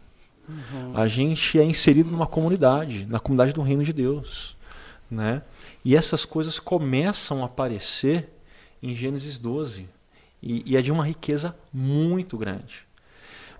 [0.50, 0.97] Uhum.
[0.97, 4.58] A gente é inserido numa comunidade, na comunidade do reino de Deus.
[5.10, 5.43] Né?
[5.86, 8.28] E essas coisas começam a aparecer
[8.82, 9.88] em Gênesis 12.
[10.41, 12.89] E, e é de uma riqueza muito grande.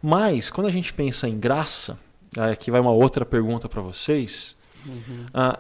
[0.01, 1.99] Mas, quando a gente pensa em graça,
[2.51, 5.25] aqui vai uma outra pergunta para vocês, uhum.
[5.27, 5.57] uh,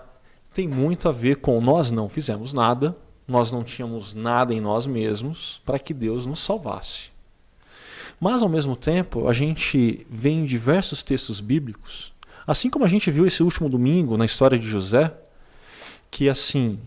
[0.53, 2.95] tem muito a ver com nós não fizemos nada,
[3.27, 7.11] nós não tínhamos nada em nós mesmos para que Deus nos salvasse.
[8.19, 12.13] Mas, ao mesmo tempo, a gente vê em diversos textos bíblicos,
[12.45, 15.13] assim como a gente viu esse último domingo na história de José,
[16.09, 16.79] que assim,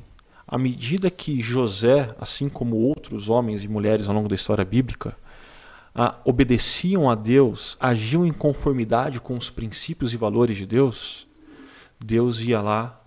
[0.47, 5.17] à medida que José, assim como outros homens e mulheres ao longo da história bíblica,
[5.95, 11.27] ah, obedeciam a Deus, agiam em conformidade com os princípios e valores de Deus,
[12.01, 13.01] Deus ia lá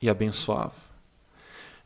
[0.00, 0.72] e abençoava.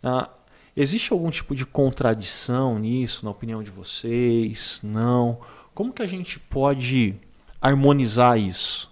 [0.02, 0.28] Ah,
[0.76, 4.80] existe algum tipo de contradição nisso, na opinião de vocês?
[4.83, 5.38] Não.
[5.74, 7.14] Como que a gente pode
[7.61, 8.90] harmonizar isso?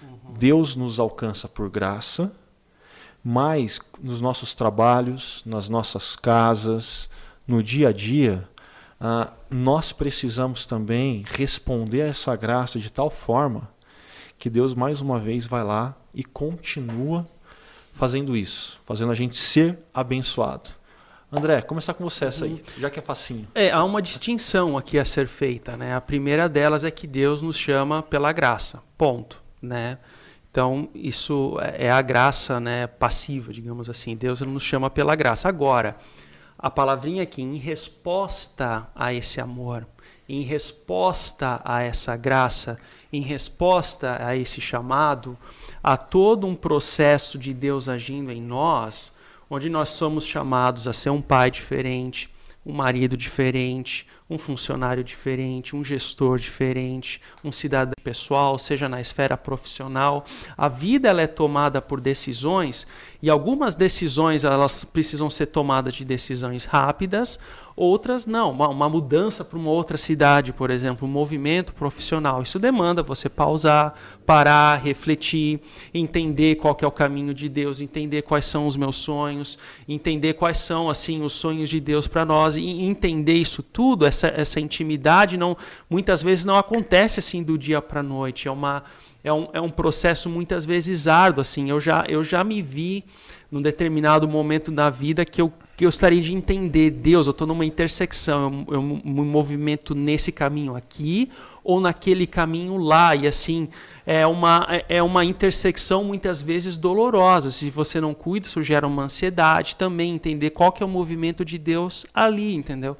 [0.00, 0.34] Uhum.
[0.38, 2.32] Deus nos alcança por graça,
[3.22, 7.10] mas nos nossos trabalhos, nas nossas casas,
[7.48, 8.48] no dia a dia,
[9.00, 13.68] ah, nós precisamos também responder a essa graça de tal forma
[14.38, 17.26] que Deus mais uma vez vai lá e continua
[17.94, 20.70] fazendo isso, fazendo a gente ser abençoado.
[21.30, 23.48] André, começar com você essa aí, já que é facinho.
[23.54, 25.94] É, há uma distinção aqui a ser feita, né?
[25.94, 29.98] A primeira delas é que Deus nos chama pela graça, ponto, né?
[30.50, 34.14] Então, isso é a graça, né, passiva, digamos assim.
[34.14, 35.48] Deus nos chama pela graça.
[35.48, 35.96] Agora,
[36.64, 39.86] a palavrinha aqui, em resposta a esse amor,
[40.26, 42.78] em resposta a essa graça,
[43.12, 45.36] em resposta a esse chamado,
[45.82, 49.14] a todo um processo de Deus agindo em nós,
[49.50, 52.30] onde nós somos chamados a ser um pai diferente,
[52.64, 59.36] um marido diferente, um funcionário diferente, um gestor diferente, um cidadão pessoal, seja na esfera
[59.36, 60.26] profissional.
[60.56, 62.86] A vida ela é tomada por decisões
[63.22, 67.38] e algumas decisões elas precisam ser tomadas de decisões rápidas,
[67.76, 72.40] Outras não, uma, uma mudança para uma outra cidade, por exemplo, um movimento profissional.
[72.40, 75.60] Isso demanda você pausar, parar, refletir,
[75.92, 80.58] entender qual é o caminho de Deus, entender quais são os meus sonhos, entender quais
[80.58, 85.36] são assim os sonhos de Deus para nós e entender isso tudo, essa, essa intimidade
[85.36, 85.56] não
[85.90, 88.48] muitas vezes não acontece assim do dia para a noite.
[88.48, 88.82] É uma
[89.22, 91.70] é um, é um processo muitas vezes árduo assim.
[91.70, 93.04] Eu já eu já me vi
[93.50, 97.46] num determinado momento da vida que eu que eu gostaria de entender Deus, eu estou
[97.46, 101.30] numa intersecção, eu, me movimento nesse caminho aqui
[101.64, 103.68] ou naquele caminho lá, e assim,
[104.06, 109.04] é uma, é uma intersecção muitas vezes dolorosa, se você não cuida, isso gera uma
[109.04, 112.96] ansiedade também, entender qual que é o movimento de Deus ali, entendeu?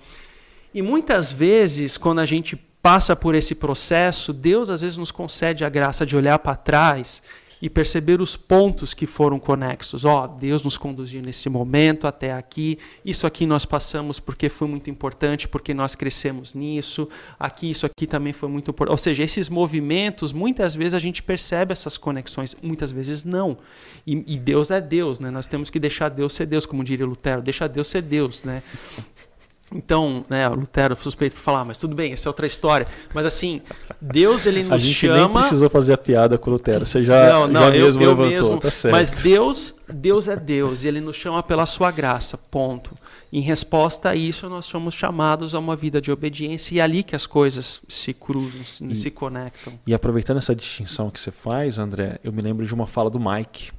[0.73, 5.65] E muitas vezes, quando a gente passa por esse processo, Deus às vezes nos concede
[5.65, 7.23] a graça de olhar para trás
[7.63, 10.05] e perceber os pontos que foram conexos.
[10.05, 12.79] Ó, oh, Deus nos conduziu nesse momento até aqui.
[13.03, 17.09] Isso aqui nós passamos porque foi muito importante, porque nós crescemos nisso.
[17.41, 18.93] Aqui isso aqui também foi muito importante.
[18.93, 23.57] Ou seja, esses movimentos, muitas vezes a gente percebe essas conexões, muitas vezes não.
[24.07, 25.31] E, e Deus é Deus, né?
[25.31, 28.63] Nós temos que deixar Deus ser Deus, como diria Lutero, deixa Deus ser Deus, né?
[29.73, 32.87] Então, né, o Lutero suspeito por falar, mas tudo bem, essa é outra história.
[33.15, 33.63] Mas assim,
[34.01, 35.41] Deus ele nos a gente chama.
[35.41, 36.85] Nem precisou fazer a piada com Lutero.
[36.85, 38.59] Você já, não, não, já eu, mesmo eu levantou, mesmo.
[38.59, 38.93] tá certo.
[38.93, 42.37] Mas Deus, Deus é Deus e ele nos chama pela sua graça.
[42.37, 42.93] Ponto.
[43.33, 47.03] Em resposta a isso, nós somos chamados a uma vida de obediência e é ali
[47.03, 49.73] que as coisas se cruzam, e, se conectam.
[49.87, 53.19] E aproveitando essa distinção que você faz, André, eu me lembro de uma fala do
[53.19, 53.73] Mike,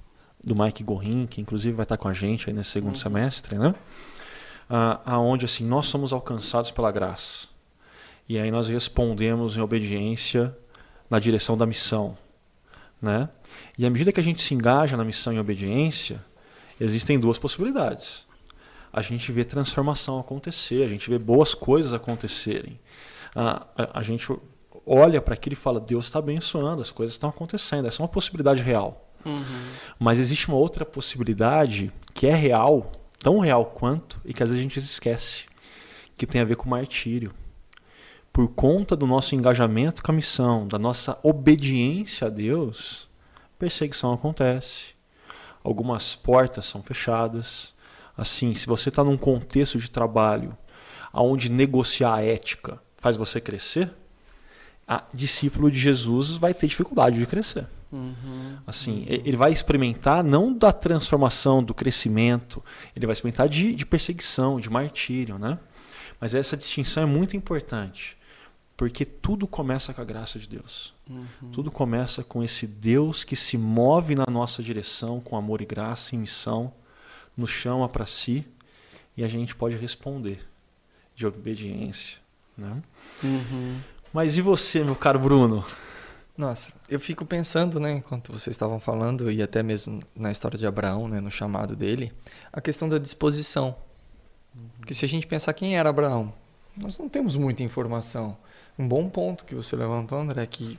[0.44, 3.00] do Mike Gorin, que inclusive vai estar com a gente aí nesse segundo uhum.
[3.00, 3.74] semestre, né?
[4.70, 7.48] Ah, aonde assim nós somos alcançados pela graça.
[8.28, 10.56] E aí nós respondemos em obediência
[11.10, 12.18] na direção da missão,
[13.02, 13.30] né?
[13.78, 16.24] E à medida que a gente se engaja na missão em obediência,
[16.80, 18.26] existem duas possibilidades.
[18.92, 22.80] A gente vê transformação acontecer, a gente vê boas coisas acontecerem.
[23.36, 24.32] a, a gente
[24.86, 27.88] olha para aquilo e fala: Deus está abençoando, as coisas estão acontecendo.
[27.88, 29.10] Essa é uma possibilidade real.
[29.26, 29.44] Uhum.
[30.00, 32.92] Mas existe uma outra possibilidade que é real,
[33.26, 35.46] tão real quanto e que às vezes a gente esquece,
[36.16, 37.34] que tem a ver com martírio.
[38.32, 43.10] Por conta do nosso engajamento com a missão, da nossa obediência a Deus,
[43.58, 44.94] perseguição acontece.
[45.64, 47.74] Algumas portas são fechadas.
[48.16, 50.56] Assim, se você está num contexto de trabalho
[51.12, 53.92] onde negociar a ética faz você crescer,
[54.88, 57.66] a discípulo de Jesus vai ter dificuldade de crescer.
[57.96, 59.06] Uhum, assim, uhum.
[59.08, 62.62] ele vai experimentar não da transformação, do crescimento,
[62.94, 65.58] ele vai experimentar de, de perseguição, de martírio, né?
[66.20, 68.18] Mas essa distinção é muito importante,
[68.76, 70.94] porque tudo começa com a graça de Deus.
[71.10, 71.52] Uhum.
[71.54, 76.16] Tudo começa com esse Deus que se move na nossa direção com amor e graça
[76.16, 76.74] e missão,
[77.38, 78.46] nos chama para si
[79.16, 80.46] e a gente pode responder
[81.16, 82.18] de obediência,
[82.58, 82.82] né?
[83.24, 83.80] Uhum.
[84.12, 85.66] Mas e você, meu caro Bruno?
[86.38, 90.68] Nossa, eu fico pensando, né, enquanto vocês estavam falando, e até mesmo na história de
[90.68, 92.12] Abraão, né, no chamado dele,
[92.52, 93.76] a questão da disposição.
[94.78, 96.34] Porque se a gente pensar quem era Abraão,
[96.76, 98.38] nós não temos muita informação.
[98.78, 100.78] Um bom ponto que você levantou, André, é que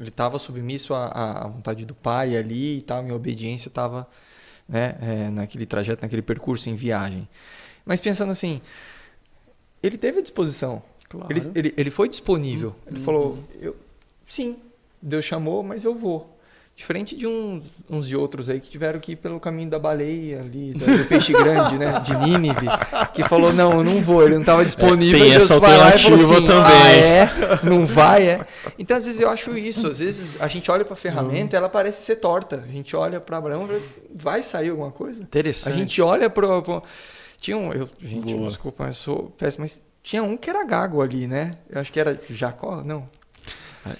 [0.00, 4.08] ele estava submisso à, à, vontade do pai ali e tal, em obediência estava
[4.68, 7.28] né, é, naquele trajeto, naquele percurso em viagem.
[7.84, 8.60] Mas pensando assim,
[9.82, 10.82] ele teve a disposição.
[11.08, 11.26] Claro.
[11.30, 12.74] Ele, ele, ele foi disponível.
[12.86, 13.04] Ele uhum.
[13.04, 13.76] falou, eu,
[14.26, 14.56] sim,
[15.02, 16.36] Deus chamou, mas eu vou.
[16.80, 20.40] Diferente de uns, uns de outros aí que tiveram que ir pelo caminho da baleia
[20.40, 22.00] ali, do peixe grande, né?
[22.00, 22.66] De Nínive,
[23.12, 25.20] que falou, não, eu não vou, ele não estava disponível.
[25.20, 26.72] É, tem essa alternativa assim, também.
[26.72, 27.30] Ah, é?
[27.62, 28.46] Não vai, é?
[28.78, 29.88] Então, às vezes, eu acho isso.
[29.88, 32.64] Às vezes, a gente olha para a ferramenta ela parece ser torta.
[32.66, 33.68] A gente olha para Abraão
[34.14, 35.22] vai sair alguma coisa?
[35.22, 35.74] Interessante.
[35.74, 36.62] A gente olha para...
[36.62, 36.82] Pro...
[37.38, 37.74] Tinha um...
[37.74, 38.48] Eu, gente, Boa.
[38.48, 41.58] desculpa, eu sou péssimo, mas tinha um que era gago ali, né?
[41.68, 43.06] Eu acho que era Jacó, não...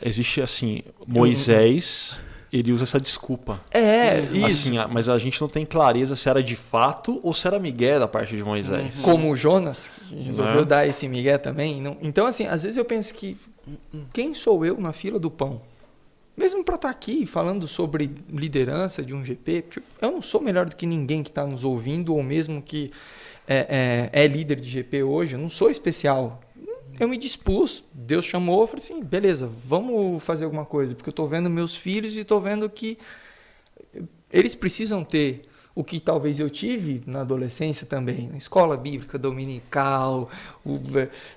[0.02, 3.60] Existe assim, Moisés, ele usa essa desculpa.
[3.70, 4.88] É, assim, isso.
[4.90, 8.08] mas a gente não tem clareza se era de fato ou se era migué da
[8.08, 8.94] parte de Moisés.
[8.96, 9.02] Uhum.
[9.02, 10.64] Como o Jonas, que resolveu é.
[10.64, 11.80] dar esse migué também.
[11.80, 11.96] Não...
[12.02, 13.36] Então, assim, às vezes eu penso que
[14.12, 15.62] quem sou eu na fila do pão?
[16.36, 20.40] Mesmo para estar tá aqui falando sobre liderança de um GP, tipo, eu não sou
[20.40, 22.90] melhor do que ninguém que está nos ouvindo, ou mesmo que
[23.46, 26.40] é, é, é líder de GP hoje, eu não sou especial
[27.00, 31.12] eu me dispus, Deus chamou, eu falei assim, beleza, vamos fazer alguma coisa, porque eu
[31.12, 32.98] estou vendo meus filhos e estou vendo que
[34.30, 40.28] eles precisam ter o que talvez eu tive na adolescência também, na escola bíblica dominical,
[40.64, 40.78] o,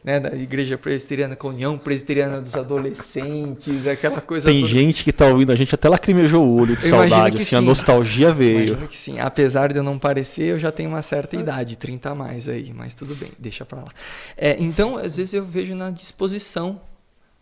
[0.03, 4.71] né, da igreja presbiteriana com união presbiteriana dos adolescentes, aquela coisa Tem toda.
[4.71, 7.61] gente que tá ouvindo a gente até lacrimejou o olho de Eu saudade, assim, a
[7.61, 8.67] nostalgia veio.
[8.67, 9.19] Imagino que sim.
[9.19, 12.73] Apesar de eu não parecer, eu já tenho uma certa idade, 30 a mais aí,
[12.73, 13.91] mas tudo bem, deixa pra lá.
[14.35, 16.81] É, então, às vezes eu vejo na disposição.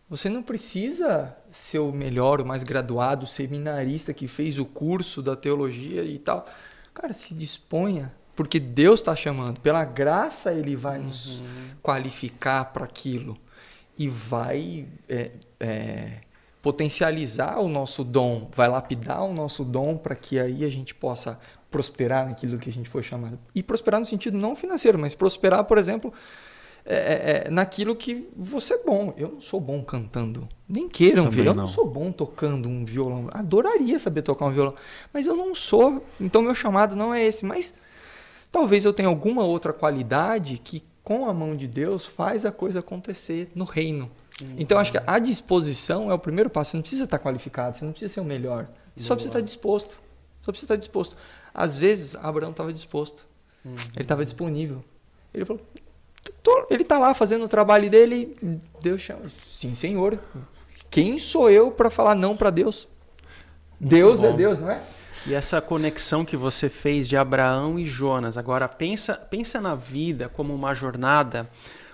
[0.09, 5.21] Você não precisa ser o melhor, o mais graduado, o seminarista que fez o curso
[5.21, 6.45] da teologia e tal.
[6.93, 9.59] Cara, se disponha, porque Deus está chamando.
[9.59, 11.41] Pela graça, Ele vai nos
[11.81, 13.37] qualificar para aquilo
[13.97, 16.21] e vai é, é,
[16.61, 21.39] potencializar o nosso dom, vai lapidar o nosso dom para que aí a gente possa
[21.69, 23.39] prosperar naquilo que a gente foi chamado.
[23.55, 26.13] E prosperar no sentido não financeiro, mas prosperar, por exemplo,
[26.85, 29.13] é, é, é, naquilo que você é bom.
[29.17, 30.47] Eu não sou bom cantando.
[30.67, 31.47] Nem queiram Também ver.
[31.49, 31.63] Eu não.
[31.63, 31.67] não.
[31.67, 33.29] sou bom tocando um violão.
[33.31, 34.73] Adoraria saber tocar um violão.
[35.13, 36.03] Mas eu não sou.
[36.19, 37.45] Então meu chamado não é esse.
[37.45, 37.73] Mas
[38.51, 42.79] talvez eu tenha alguma outra qualidade que, com a mão de Deus, faz a coisa
[42.79, 44.09] acontecer no reino.
[44.57, 46.71] Então acho que a disposição é o primeiro passo.
[46.71, 48.67] Você não precisa estar qualificado, você não precisa ser o melhor.
[48.95, 49.99] Você só precisa estar disposto.
[50.41, 51.15] Só precisa estar disposto.
[51.53, 53.25] Às vezes, Abraão estava disposto.
[53.63, 54.83] Ele estava disponível.
[55.31, 55.81] Ele falou: "Tô-
[56.69, 58.37] ele está lá fazendo o trabalho dele.
[58.81, 59.31] Deus chama.
[59.53, 60.19] Sim, senhor.
[60.89, 62.87] Quem sou eu para falar não para Deus?
[63.79, 64.31] Deus é.
[64.31, 64.83] Deus, não é?
[65.25, 68.37] E essa conexão que você fez de Abraão e Jonas.
[68.37, 71.49] Agora pensa, pensa na vida como uma jornada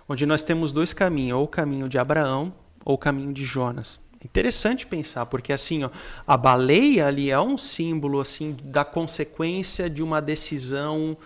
[0.07, 2.53] onde nós temos dois caminhos, ou o caminho de Abraão
[2.85, 3.99] ou o caminho de Jonas.
[4.23, 5.89] Interessante pensar, porque assim, ó,
[6.25, 11.17] a baleia ali é um símbolo assim da consequência de uma decisão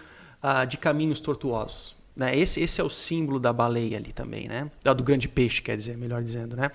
[0.41, 1.95] ah, de caminhos tortuosos.
[2.15, 2.37] Né?
[2.37, 4.69] Esse, esse é o símbolo da baleia ali também, né?
[4.95, 6.69] Do grande peixe, quer dizer, melhor dizendo, né?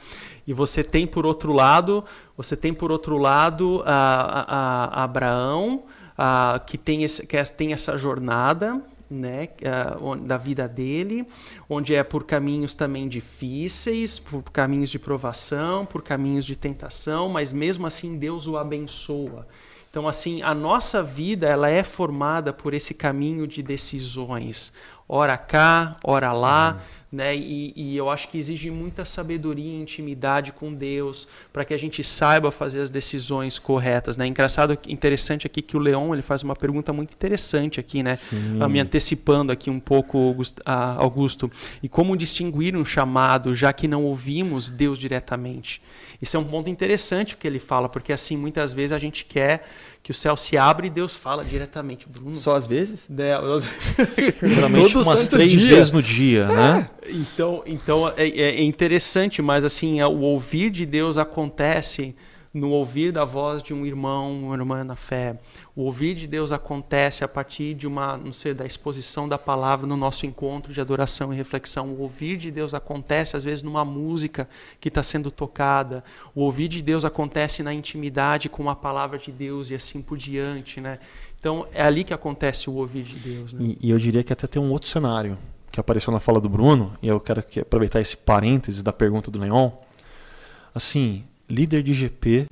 [0.46, 2.02] E você tem por outro lado,
[2.36, 5.84] você tem por outro lado a, a- a Abraão,
[6.16, 11.26] ah, que, tem esse, que é- tem essa jornada, né, ah, da vida dele,
[11.68, 17.52] onde é por caminhos também difíceis, por caminhos de provação, por caminhos de tentação, mas
[17.52, 19.46] mesmo assim Deus o abençoa.
[19.96, 24.70] Então, assim, a nossa vida ela é formada por esse caminho de decisões,
[25.08, 27.34] ora cá, ora lá, né?
[27.34, 31.78] E, e eu acho que exige muita sabedoria e intimidade com Deus para que a
[31.78, 34.26] gente saiba fazer as decisões corretas, né?
[34.26, 38.16] Engraçado, interessante aqui que o Leon ele faz uma pergunta muito interessante aqui, né?
[38.16, 38.58] Sim.
[38.60, 41.50] Ah, me antecipando aqui um pouco, ah, Augusto.
[41.82, 45.80] E como distinguir um chamado, já que não ouvimos Deus diretamente?
[46.20, 49.24] Isso é um ponto interessante o que ele fala, porque assim, muitas vezes a gente
[49.24, 49.68] quer
[50.02, 52.06] que o céu se abra e Deus fala diretamente.
[52.08, 53.06] Bruno, Só às vezes?
[53.08, 53.60] né, eu-
[54.48, 55.76] Geralmente Todo umas santo três dia.
[55.76, 56.88] vezes no dia, né?
[57.08, 62.14] Então, então é, é- é interessante, mas assim, é- o ouvir de Deus acontece
[62.56, 65.38] no ouvir da voz de um irmão, uma irmã na fé.
[65.74, 69.86] O ouvir de Deus acontece a partir de uma, não sei, da exposição da palavra
[69.86, 71.88] no nosso encontro de adoração e reflexão.
[71.90, 74.48] O ouvir de Deus acontece às vezes numa música
[74.80, 76.02] que está sendo tocada.
[76.34, 80.16] O ouvir de Deus acontece na intimidade com a palavra de Deus e assim por
[80.16, 80.98] diante, né?
[81.38, 83.60] Então é ali que acontece o ouvir de Deus, né?
[83.62, 85.36] E, e eu diria que até tem um outro cenário
[85.70, 89.30] que apareceu na fala do Bruno, e eu quero que- aproveitar esse parênteses da pergunta
[89.30, 89.70] do Leon.
[90.74, 92.46] Assim, líder de GP,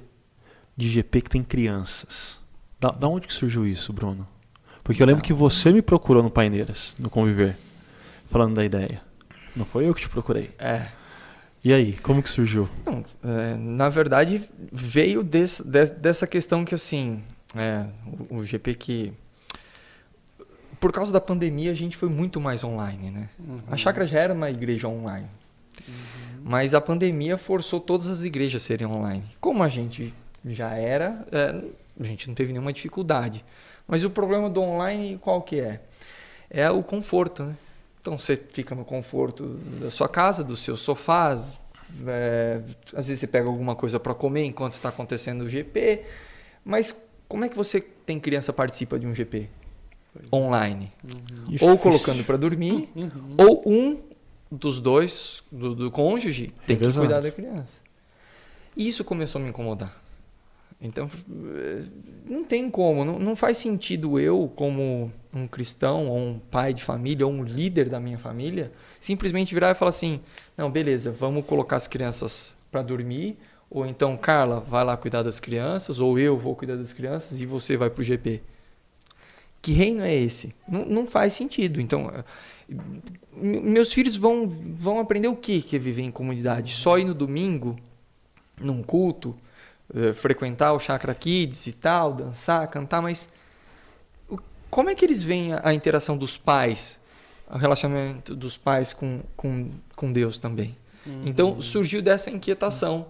[0.77, 2.39] de GP que tem crianças.
[2.81, 4.27] Da, da onde que surgiu isso, Bruno?
[4.83, 7.57] Porque eu lembro que você me procurou no Paineiras, no Conviver,
[8.31, 9.01] falando da ideia.
[9.57, 10.51] Não foi eu que te procurei.
[10.59, 10.89] É.
[11.63, 12.69] E aí, como que surgiu?
[12.85, 17.23] Não, é, na verdade, veio desse- de- dessa questão que, assim,
[17.55, 17.87] é,
[18.29, 19.13] o, o GP que.
[20.79, 23.29] Por causa da pandemia, a gente foi muito mais online, né?
[23.71, 25.27] A chácara já era uma igreja online.
[26.47, 29.25] Mas a pandemia forçou todas as igrejas a serem online.
[29.41, 30.13] Como a gente
[30.45, 31.55] já era, é,
[31.99, 33.43] a gente não teve nenhuma dificuldade.
[33.89, 35.81] Mas o problema do online, qual que é?
[36.51, 37.57] É o conforto, né?
[38.01, 39.45] Então você fica no conforto
[39.81, 41.57] da sua casa, dos seus sofás.
[42.07, 42.61] é,
[42.95, 46.03] às vezes você pega alguma coisa para comer enquanto está acontecendo o GP.
[46.63, 46.95] Mas
[47.27, 49.49] como é que você tem criança participa de um GP
[50.33, 50.93] online?
[51.03, 51.79] Ou Difícil.
[51.79, 53.35] colocando para dormir, Uhum.
[53.39, 53.99] ou um
[54.55, 57.83] dos dois, do, do cônjuge, tem que cuidar da criança.
[58.77, 60.05] E isso começou a me incomodar.
[60.81, 61.85] Então, eh,
[62.29, 66.83] não tem como, não, não faz sentido eu, como um cristão, ou um pai de
[66.83, 70.21] família, ou um líder da minha família, simplesmente virar e falar assim:
[70.57, 73.39] não, beleza, vamos colocar as crianças para dormir,
[73.71, 77.47] ou então, Carla, vai lá cuidar das crianças, ou eu vou cuidar das crianças e
[77.47, 78.43] você vai para o GP.
[79.65, 80.55] Que reino é esse?
[80.69, 81.81] Não, não faz sentido.
[81.81, 82.23] Então, eh,
[83.33, 86.75] me- meus filhos vão, vão aprender o que que é viver em comunidade?
[86.75, 87.79] Só ir no domingo,
[88.61, 89.35] num culto,
[89.95, 93.31] eh, frequentar o Chakra Kids e tal, dançar, cantar, mas
[94.69, 97.01] como é que eles veem a, interação dos pais,
[97.51, 100.77] o relacionamento dos pais com, com, com Deus também?
[101.07, 101.23] Uhum.
[101.25, 103.07] Então surgiu dessa inquietação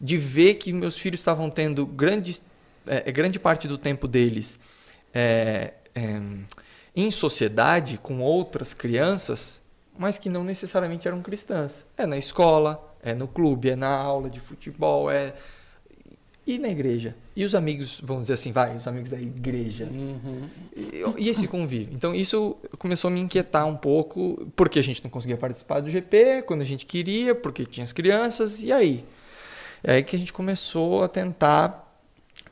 [0.00, 2.40] de ver que meus filhos estavam tendo grande,
[2.88, 4.58] é, é, grande parte do tempo deles
[5.14, 6.20] é, é,
[6.94, 9.62] em sociedade com outras crianças,
[9.98, 11.84] mas que não necessariamente eram cristãs.
[11.96, 15.34] É na escola, é no clube, é na aula de futebol, é
[16.46, 17.14] e na igreja.
[17.36, 19.84] E os amigos, vamos dizer assim, vai, os amigos da igreja.
[19.84, 20.48] Uhum.
[20.76, 21.94] E, e, esse convívio.
[21.94, 25.88] Então isso começou a me inquietar um pouco, porque a gente não conseguia participar do
[25.88, 29.04] GP quando a gente queria, porque tinha as crianças, e aí?
[29.84, 31.96] É aí que a gente começou a tentar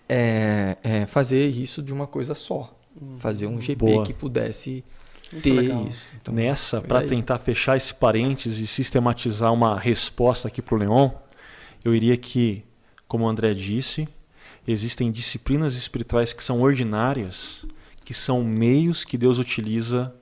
[0.08, 2.72] é, é, fazer isso de uma coisa só.
[3.18, 4.04] Fazer um GP Boa.
[4.04, 4.84] que pudesse
[5.32, 5.86] Muito ter legal.
[5.86, 6.08] isso.
[6.20, 11.10] Então, Nessa, para tentar fechar esse parênteses e sistematizar uma resposta aqui para o Leon,
[11.84, 12.64] eu iria que,
[13.06, 14.08] como o André disse,
[14.66, 17.64] existem disciplinas espirituais que são ordinárias,
[18.04, 20.14] que são meios que Deus utiliza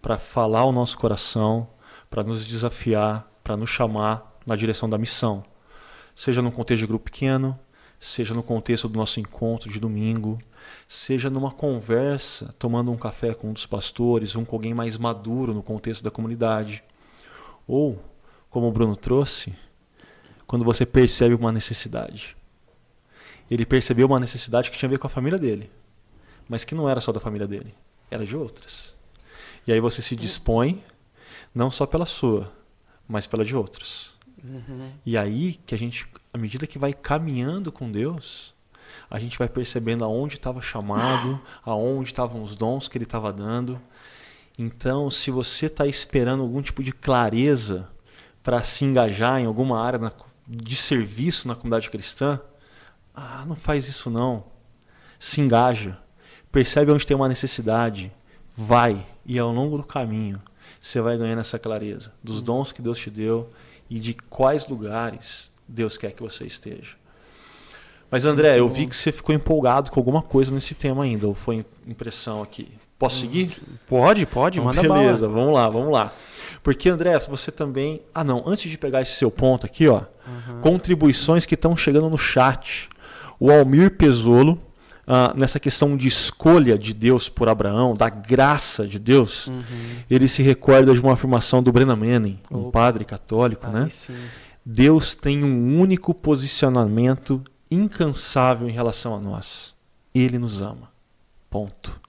[0.00, 1.68] para falar ao nosso coração,
[2.10, 5.44] para nos desafiar, para nos chamar na direção da missão
[6.14, 7.58] seja num contexto de grupo pequeno,
[7.98, 10.38] seja no contexto do nosso encontro de domingo,
[10.88, 15.54] seja numa conversa, tomando um café com um dos pastores, um com alguém mais maduro
[15.54, 16.82] no contexto da comunidade.
[17.66, 18.02] Ou,
[18.50, 19.54] como o Bruno trouxe,
[20.46, 22.36] quando você percebe uma necessidade.
[23.50, 25.70] Ele percebeu uma necessidade que tinha a ver com a família dele,
[26.48, 27.74] mas que não era só da família dele,
[28.10, 28.94] era de outras.
[29.66, 30.82] E aí você se dispõe,
[31.54, 32.52] não só pela sua,
[33.08, 34.14] mas pela de outros.
[34.42, 34.92] Uhum.
[35.04, 38.53] E aí que a gente, à medida que vai caminhando com Deus,
[39.10, 43.80] a gente vai percebendo aonde estava chamado, aonde estavam os dons que Ele estava dando.
[44.58, 47.88] Então, se você está esperando algum tipo de clareza
[48.42, 50.12] para se engajar em alguma área na,
[50.46, 52.40] de serviço na comunidade cristã,
[53.14, 54.44] ah, não faz isso não.
[55.18, 55.98] Se engaja,
[56.52, 58.12] percebe onde tem uma necessidade,
[58.56, 60.40] vai e ao longo do caminho
[60.80, 63.50] você vai ganhando essa clareza dos dons que Deus te deu
[63.88, 66.96] e de quais lugares Deus quer que você esteja.
[68.14, 71.34] Mas André, eu vi que você ficou empolgado com alguma coisa nesse tema ainda, ou
[71.34, 72.68] foi impressão aqui?
[72.96, 73.60] Posso seguir?
[73.88, 75.40] Pode, pode, então, manda Beleza, bala.
[75.40, 76.12] vamos lá, vamos lá.
[76.62, 80.60] Porque André, você também, ah não, antes de pegar esse seu ponto aqui, ó, uhum.
[80.60, 82.88] contribuições que estão chegando no chat.
[83.40, 84.60] O Almir Pesolo
[85.08, 89.60] ah, nessa questão de escolha de Deus por Abraão, da graça de Deus, uhum.
[90.08, 93.88] ele se recorda de uma afirmação do Brennan Manning, um padre católico, né?
[93.90, 94.14] Sim.
[94.64, 97.42] Deus tem um único posicionamento
[97.74, 99.74] incansável em relação a nós.
[100.14, 100.90] Ele nos ama.
[101.50, 102.00] Ponto.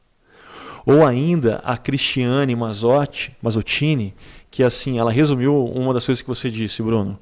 [0.86, 4.14] Ou ainda a Cristiane Mazotti, Mazottini,
[4.52, 7.20] que assim, ela resumiu uma das coisas que você disse, Bruno.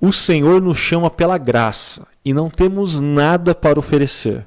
[0.00, 4.46] O Senhor nos chama pela graça e não temos nada para oferecer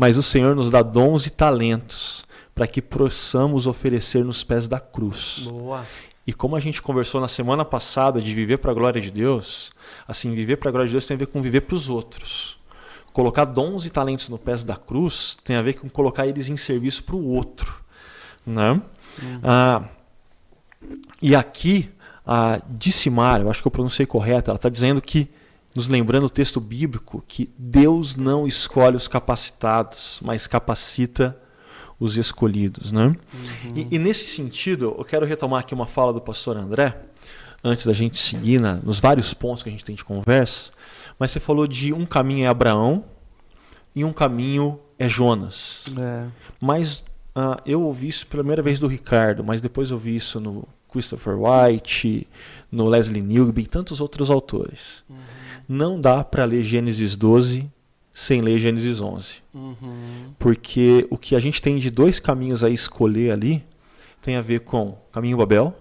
[0.00, 4.80] mas o Senhor nos dá dons e talentos para que possamos oferecer nos pés da
[4.80, 5.46] cruz.
[5.46, 5.86] Boa.
[6.26, 9.70] E como a gente conversou na semana passada de viver para a glória de Deus,
[10.10, 12.58] assim, viver para a glória de Deus tem a ver com viver para os outros.
[13.12, 16.56] Colocar dons e talentos no pés da cruz tem a ver com colocar eles em
[16.56, 17.80] serviço para o outro.
[18.44, 18.72] Né?
[18.72, 19.40] Uhum.
[19.44, 19.84] Ah,
[21.22, 21.90] e aqui,
[22.26, 25.28] a Dissimar, eu acho que eu pronunciei correto, ela está dizendo que
[25.76, 31.38] nos lembrando o texto bíblico que Deus não escolhe os capacitados, mas capacita
[32.00, 32.90] os escolhidos.
[32.90, 33.04] Né?
[33.04, 33.16] Uhum.
[33.76, 37.00] E, e, nesse sentido, eu quero retomar aqui uma fala do pastor André,
[37.62, 40.70] antes da gente seguir na, nos vários pontos que a gente tem de conversa,
[41.18, 43.04] mas você falou de um caminho é Abraão
[43.94, 45.84] e um caminho é Jonas.
[46.00, 46.26] É.
[46.60, 47.00] Mas
[47.36, 50.66] uh, eu ouvi isso pela primeira vez do Ricardo, mas depois eu ouvi isso no
[50.90, 52.26] Christopher White,
[52.70, 55.04] no Leslie Newby e tantos outros autores.
[55.08, 55.16] Uhum
[55.70, 57.70] não dá para ler Gênesis 12
[58.12, 59.34] sem ler Gênesis 11.
[59.54, 59.76] Uhum.
[60.36, 63.62] Porque o que a gente tem de dois caminhos a escolher ali
[64.20, 65.72] tem a ver com o caminho Babel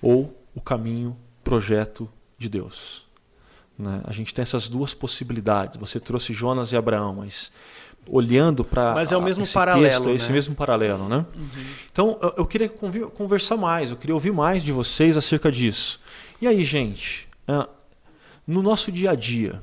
[0.00, 3.04] ou o caminho projeto de Deus.
[3.78, 4.00] Né?
[4.04, 5.76] A gente tem essas duas possibilidades.
[5.78, 7.52] Você trouxe Jonas e Abraão, mas
[8.08, 10.32] olhando para mas é o mesmo paralelo texto, é esse né?
[10.32, 11.64] mesmo paralelo né uhum.
[11.92, 16.00] então eu, eu, queria conversar mais eu queria ouvir mais de vocês acerca disso
[16.40, 17.68] e aí gente uh,
[18.50, 19.62] no nosso dia a dia,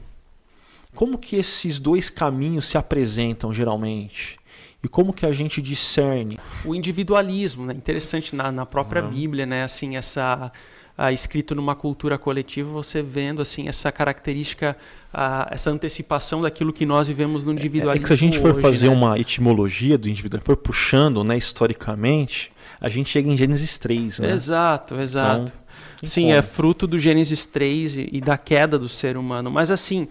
[0.95, 4.39] como que esses dois caminhos se apresentam geralmente?
[4.83, 6.37] E como que a gente discerne?
[6.63, 7.73] O individualismo, né?
[7.73, 9.01] Interessante na, na própria.
[9.01, 9.63] Bíblia, né?
[9.63, 10.51] Assim, essa
[10.97, 14.75] ah, escrito numa cultura coletiva, você vendo assim essa característica,
[15.13, 17.93] ah, essa antecipação daquilo que nós vivemos no individualismo.
[17.93, 18.95] É, é que se a gente for hoje, fazer né?
[18.95, 22.51] uma etimologia do indivíduo, for puxando, né, historicamente,
[22.81, 24.31] a gente chega em Gênesis 3, né?
[24.31, 25.53] Exato, exato.
[25.97, 29.51] Então, Sim, é fruto do Gênesis 3 e, e, da queda do ser humano.
[29.51, 30.07] Mas assim,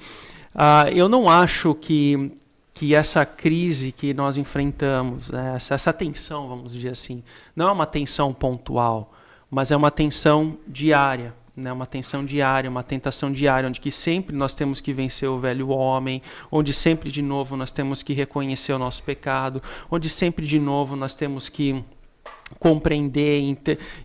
[0.55, 2.33] uh, eu não acho que
[2.77, 7.25] que essa crise que nós enfrentamos, né, essa, essa tensão, vamos dizer assim,
[7.57, 9.15] não é uma tensão pontual,
[9.51, 14.37] mas é uma tensão diária, né, uma tensão diária, uma tentação diária, onde que sempre
[14.37, 16.21] nós temos que vencer o velho homem,
[16.53, 20.95] onde sempre de novo nós temos que reconhecer o nosso pecado, onde sempre de novo
[20.97, 21.83] nós temos que
[22.59, 23.57] compreender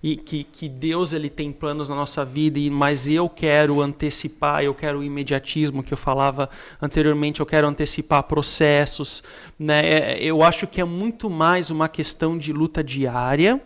[0.02, 4.74] e que, que Deus ele tem planos na nossa vida, mas eu quero antecipar, eu
[4.74, 6.50] quero o imediatismo que eu falava
[6.82, 9.24] anteriormente, eu quero antecipar processos.
[9.58, 9.82] Né?
[9.86, 13.62] É, eu acho que é muito mais uma questão de luta diária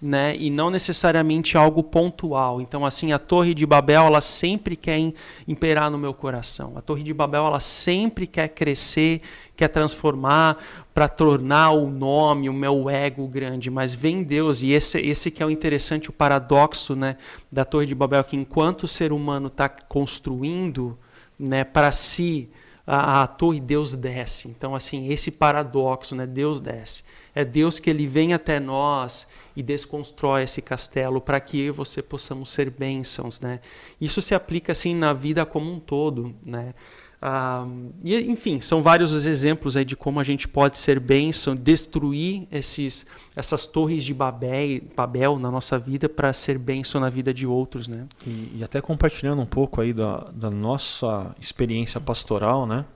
[0.00, 2.60] né, e não necessariamente algo pontual.
[2.60, 4.98] Então, assim, a Torre de Babel, ela sempre quer
[5.46, 6.72] imperar no meu coração.
[6.76, 9.20] A Torre de Babel, ela sempre quer crescer,
[9.54, 10.56] quer transformar
[10.94, 13.70] para tornar o nome, o meu ego grande.
[13.70, 17.16] Mas vem Deus, e esse, esse que é o interessante, o paradoxo né,
[17.52, 20.98] da Torre de Babel, que enquanto o ser humano está construindo
[21.38, 22.48] né, para si
[22.86, 24.48] a, a torre, Deus desce.
[24.48, 27.04] Então, assim, esse paradoxo, né, Deus desce.
[27.34, 31.70] É Deus que ele vem até nós e desconstrói esse castelo para que eu e
[31.70, 33.60] você possamos ser bênçãos, né?
[34.00, 36.74] Isso se aplica assim na vida como um todo, né?
[37.22, 37.66] Ah,
[38.02, 42.48] e, enfim, são vários os exemplos aí de como a gente pode ser bênção, destruir
[42.50, 43.06] esses,
[43.36, 47.86] essas torres de Babel, Babel na nossa vida para ser bênção na vida de outros,
[47.86, 48.06] né?
[48.26, 52.86] E, e, até compartilhando um pouco aí da, da nossa experiência pastoral, né?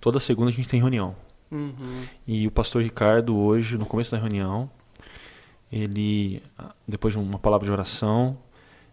[0.00, 1.16] Toda segunda a gente tem reunião.
[1.50, 2.04] Uhum.
[2.26, 4.70] E o pastor Ricardo hoje, no começo da reunião,
[5.70, 6.42] ele,
[6.86, 8.38] depois de uma palavra de oração,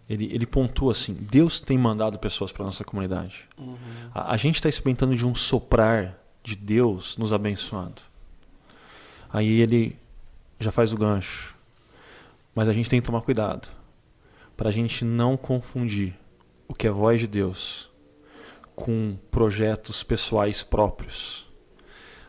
[0.09, 3.47] ele, ele pontua assim: Deus tem mandado pessoas para nossa comunidade.
[3.57, 3.77] Uhum.
[4.13, 8.01] A, a, gente está experimentando de um soprar de Deus nos abençoando.
[9.31, 9.97] Aí ele
[10.59, 11.55] já faz o gancho.
[12.55, 13.67] Mas a gente tem que tomar cuidado
[14.55, 16.13] para a gente não confundir
[16.67, 17.89] o que é voz de Deus
[18.75, 21.47] com projetos pessoais próprios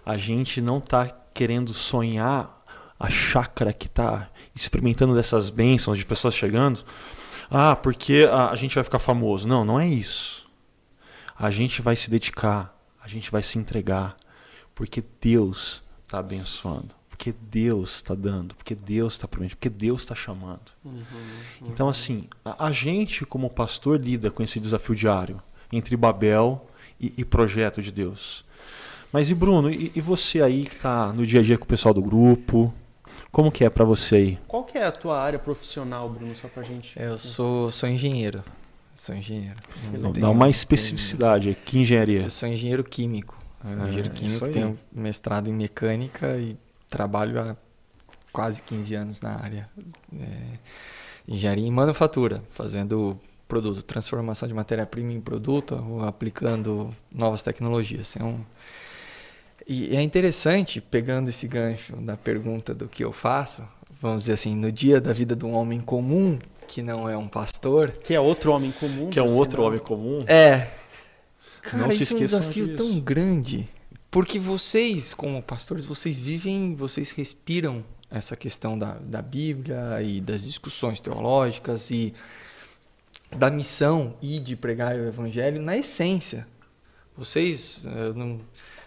[0.05, 2.59] a gente não está querendo sonhar
[2.99, 6.85] a chácara que está experimentando dessas bênçãos de pessoas chegando.
[7.51, 9.47] Ah, porque a, gente vai ficar famoso.
[9.47, 10.47] Não, não é isso.
[11.37, 14.17] A gente vai se dedicar, a gente vai se entregar,
[14.75, 20.15] porque Deus está abençoando, porque Deus está dando, porque Deus está prometendo, porque Deus está
[20.15, 20.73] chamando.
[20.85, 21.69] Uhum, uhum.
[21.69, 25.43] Então, assim, a, a, gente, como pastor, lida com esse desafio diário
[25.73, 26.67] entre Babel
[27.01, 28.45] e, e projeto de Deus.
[29.15, 31.69] Mas e Bruno, e, e você aí que está no dia a dia com o
[31.69, 32.75] pessoal do grupo?
[33.31, 34.39] Como que é para você aí?
[34.49, 36.99] Qual que é a tua área profissional, Bruno, só pra gente?
[37.01, 38.43] Eu sou, sou engenheiro.
[38.97, 39.55] Sou engenheiro.
[40.01, 41.55] Não, dá uma especificidade.
[41.55, 41.65] Tenho...
[41.65, 42.23] Que engenharia?
[42.23, 43.41] Eu sou engenheiro químico.
[43.62, 46.57] Sou ah, engenheiro químico, tenho mestrado em mecânica e
[46.91, 47.57] trabalho há
[48.33, 49.71] quase 15 anos na área.
[50.12, 50.59] É,
[51.29, 58.17] engenharia em manufatura, fazendo produto, transformação de matéria-prima em produto, ou aplicando novas tecnologias.
[58.17, 58.41] É um,
[59.67, 63.67] e é interessante, pegando esse gancho da pergunta do que eu faço,
[64.01, 66.39] vamos dizer assim, no dia da vida de um homem comum,
[66.69, 67.91] que não é um pastor.
[67.91, 69.09] Que é outro homem comum.
[69.09, 69.69] Que é um outro não...
[69.69, 70.23] homem comum.
[70.27, 70.71] É.
[71.62, 72.77] Cara, não isso é um desafio disso.
[72.77, 73.69] tão grande.
[74.11, 80.45] Porque vocês, como pastores, vocês vivem, vocês respiram essa questão da, da Bíblia e das
[80.45, 82.15] discussões teológicas e
[83.37, 86.47] da missão e de pregar o evangelho na essência.
[87.17, 87.81] Vocês,
[88.15, 88.41] não,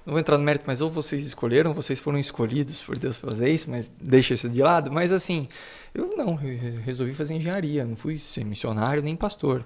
[0.07, 3.49] não vou entrar no mérito, mas ou vocês escolheram, vocês foram escolhidos por Deus fazer
[3.49, 4.89] isso, mas deixa isso de lado.
[4.89, 5.49] Mas assim,
[5.93, 9.65] eu não, resolvi fazer engenharia, não fui ser missionário nem pastor.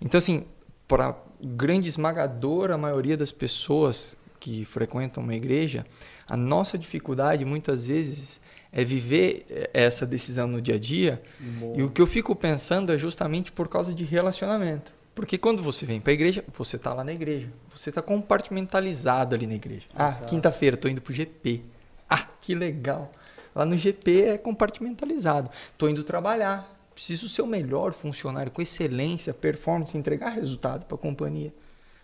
[0.00, 0.46] Então, assim,
[0.88, 5.84] para a grande esmagadora maioria das pessoas que frequentam uma igreja,
[6.26, 8.40] a nossa dificuldade muitas vezes
[8.72, 11.22] é viver essa decisão no dia a dia.
[11.38, 11.76] Boa.
[11.76, 14.93] E o que eu fico pensando é justamente por causa de relacionamento.
[15.14, 17.48] Porque quando você vem para a igreja, você está lá na igreja.
[17.74, 19.86] Você está compartimentalizado ali na igreja.
[19.94, 21.62] Ah, quinta-feira estou indo para o GP.
[22.10, 23.12] Ah, que legal.
[23.54, 25.48] Lá no GP é compartimentalizado.
[25.70, 26.68] Estou indo trabalhar.
[26.92, 31.52] Preciso ser o melhor funcionário, com excelência, performance, entregar resultado para a companhia.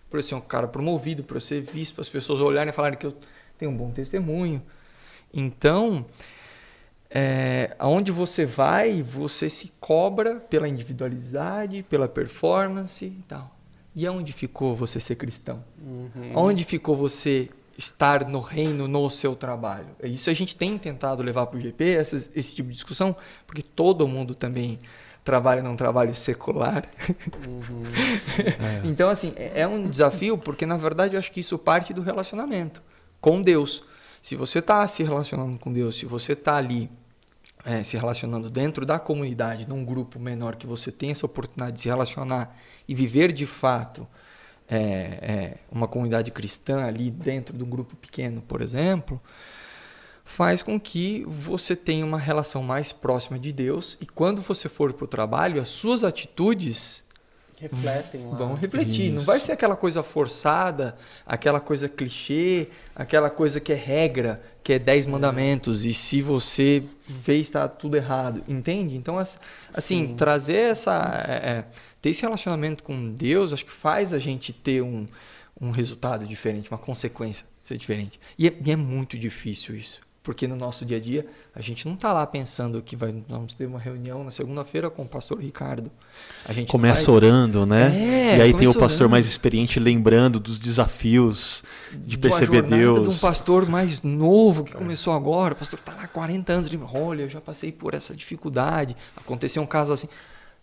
[0.08, 2.74] Para eu ser um cara promovido, para eu ser visto, para as pessoas olharem e
[2.74, 3.16] falarem que eu
[3.58, 4.62] tenho um bom testemunho.
[5.32, 6.04] Então,
[7.12, 13.56] é, aonde você vai, você se cobra pela individualidade, pela performance e tal.
[13.94, 15.64] E aonde ficou você ser cristão?
[15.82, 16.32] Uhum.
[16.34, 19.88] Aonde ficou você estar no reino, no seu trabalho?
[20.04, 23.62] Isso a gente tem tentado levar para o GP, essa, esse tipo de discussão, porque
[23.62, 24.78] todo mundo também
[25.24, 26.88] trabalha num trabalho secular.
[27.46, 27.82] Uhum.
[28.84, 28.86] é.
[28.86, 32.02] Então, assim, é, é um desafio, porque na verdade eu acho que isso parte do
[32.02, 32.80] relacionamento
[33.20, 33.82] com Deus.
[34.22, 36.88] Se você está se relacionando com Deus, se você está ali
[37.64, 41.82] é, se relacionando dentro da comunidade, num grupo menor, que você tem essa oportunidade de
[41.82, 42.56] se relacionar
[42.88, 44.06] e viver de fato
[44.68, 49.20] é, é, uma comunidade cristã ali dentro de um grupo pequeno, por exemplo,
[50.24, 54.92] faz com que você tenha uma relação mais próxima de Deus e quando você for
[54.92, 57.02] para o trabalho, as suas atitudes
[57.60, 58.36] refletem lá.
[58.36, 59.06] Vão refletir.
[59.06, 59.16] Isso.
[59.16, 60.96] Não vai ser aquela coisa forçada,
[61.26, 66.84] aquela coisa clichê, aquela coisa que é regra, que é dez mandamentos e se você
[67.12, 68.96] fez está tudo errado, entende?
[68.96, 70.14] Então assim, Sim.
[70.14, 71.64] trazer essa é, é,
[72.00, 75.06] ter esse relacionamento com Deus, acho que faz a gente ter um,
[75.60, 78.18] um resultado diferente, uma consequência ser diferente.
[78.38, 80.00] E é, e é muito difícil isso.
[80.22, 83.54] Porque no nosso dia a dia, a gente não está lá pensando que vai, vamos
[83.54, 85.90] ter uma reunião na segunda-feira com o pastor Ricardo.
[86.44, 87.90] A gente Começa vai- orando, né?
[87.96, 89.12] É, e aí tem o pastor orando.
[89.12, 93.02] mais experiente lembrando dos desafios de perceber Deus.
[93.02, 96.68] de um pastor mais novo que começou agora, o pastor está lá há 40 anos,
[96.68, 100.08] ele, olha, eu já passei por essa dificuldade, aconteceu um caso assim.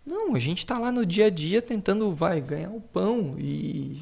[0.05, 3.99] Não, a gente está lá no dia a dia tentando, vai, ganhar o pão e...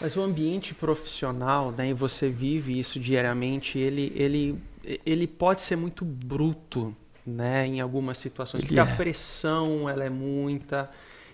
[0.00, 4.58] Mas o ambiente profissional, né, e você vive isso diariamente, ele, ele,
[5.04, 6.94] ele pode ser muito bruto,
[7.26, 8.96] né, em algumas situações, porque a é.
[8.96, 10.90] pressão ela é muita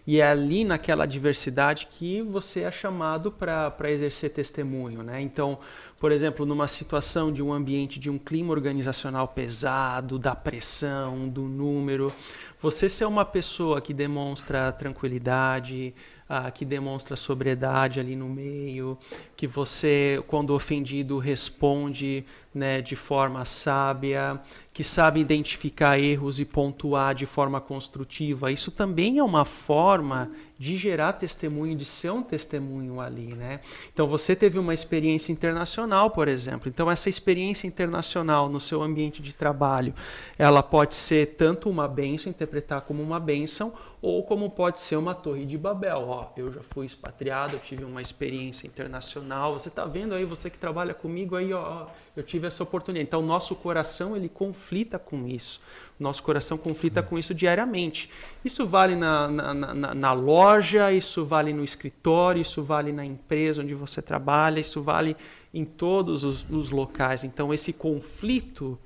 [0.07, 5.21] e é ali naquela diversidade que você é chamado para exercer testemunho, né?
[5.21, 5.59] Então,
[6.01, 11.43] por exemplo, numa situação de um ambiente de um clima organizacional pesado, da pressão, do
[11.43, 12.11] número,
[12.59, 15.95] você ser uma pessoa que demonstra tranquilidade,
[16.27, 18.97] ah, que demonstra sobriedade ali no meio,
[19.37, 22.25] que você, quando ofendido, responde
[22.55, 24.41] né, de forma sábia,
[24.73, 28.51] que sabe identificar erros e pontuar de forma construtiva.
[28.51, 30.31] Isso também é uma forma
[30.61, 33.61] de gerar testemunho, de ser um testemunho ali, né?
[33.95, 36.69] Então você teve uma experiência internacional, por exemplo.
[36.69, 39.95] Então essa experiência internacional no seu ambiente de trabalho,
[40.39, 43.73] ela pode ser tanto uma bênção, interpretar como uma bênção,
[44.03, 46.05] ou como pode ser uma torre de Babel.
[46.09, 49.55] Ó, eu já fui expatriado, eu tive uma experiência internacional.
[49.55, 51.87] Você está vendo aí, você que trabalha comigo aí, ó,
[52.17, 53.07] eu tive essa oportunidade.
[53.07, 55.61] Então, nosso coração ele conflita com isso.
[55.99, 58.09] Nosso coração conflita com isso diariamente.
[58.43, 63.61] Isso vale na, na, na, na loja, isso vale no escritório, isso vale na empresa
[63.61, 65.15] onde você trabalha, isso vale
[65.53, 67.23] em todos os, os locais.
[67.23, 68.79] Então, esse conflito,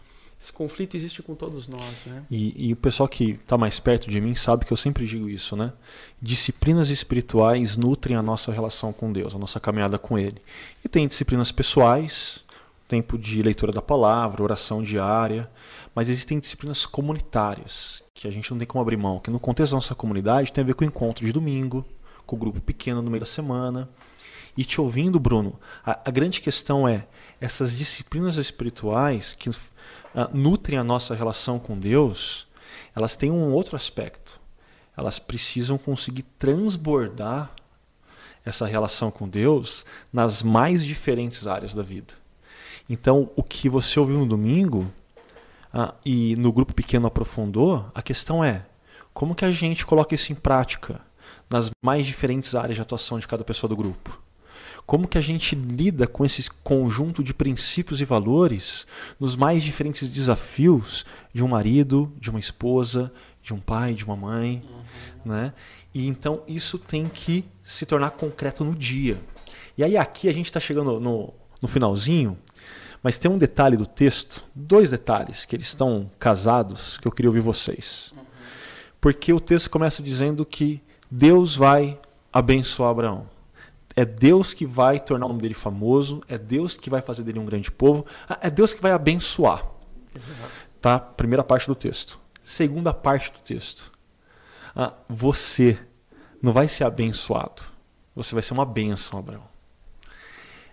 [0.44, 2.22] esse conflito existe com todos nós, né?
[2.30, 5.26] E, e o pessoal que está mais perto de mim sabe que eu sempre digo
[5.26, 5.72] isso, né?
[6.20, 10.36] Disciplinas espirituais nutrem a nossa relação com Deus, a nossa caminhada com Ele.
[10.84, 12.44] E tem disciplinas pessoais,
[12.86, 15.50] tempo de leitura da palavra, oração diária,
[15.94, 19.72] mas existem disciplinas comunitárias que a gente não tem como abrir mão, que no contexto
[19.72, 21.86] da nossa comunidade tem a ver com o encontro de domingo,
[22.26, 23.88] com o grupo pequeno no meio da semana.
[24.54, 27.06] E te ouvindo, Bruno, a, a grande questão é
[27.40, 29.50] essas disciplinas espirituais que
[30.14, 32.46] ah, nutrem a nossa relação com Deus,
[32.94, 34.40] elas têm um outro aspecto.
[34.96, 37.50] Elas precisam conseguir transbordar
[38.44, 42.14] essa relação com Deus nas mais diferentes áreas da vida.
[42.88, 44.90] Então, o que você ouviu no domingo
[45.72, 48.64] ah, e no grupo pequeno aprofundou, a questão é
[49.12, 51.00] como que a gente coloca isso em prática
[51.48, 54.23] nas mais diferentes áreas de atuação de cada pessoa do grupo.
[54.86, 58.86] Como que a gente lida com esse conjunto de princípios e valores
[59.18, 63.10] nos mais diferentes desafios de um marido, de uma esposa,
[63.42, 64.62] de um pai, de uma mãe,
[65.24, 65.54] né?
[65.94, 69.20] E então isso tem que se tornar concreto no dia.
[69.76, 71.32] E aí aqui a gente está chegando no,
[71.62, 72.38] no finalzinho,
[73.02, 77.30] mas tem um detalhe do texto, dois detalhes que eles estão casados que eu queria
[77.30, 78.12] ouvir vocês.
[79.00, 81.98] Porque o texto começa dizendo que Deus vai
[82.32, 83.33] abençoar Abraão.
[83.96, 87.38] É Deus que vai tornar o nome dele famoso, é Deus que vai fazer dele
[87.38, 89.64] um grande povo, Ah, é Deus que vai abençoar.
[90.80, 90.98] Tá?
[90.98, 92.18] Primeira parte do texto.
[92.42, 93.90] Segunda parte do texto.
[94.76, 95.78] Ah, você
[96.42, 97.62] não vai ser abençoado.
[98.14, 99.44] Você vai ser uma bênção, Abraão.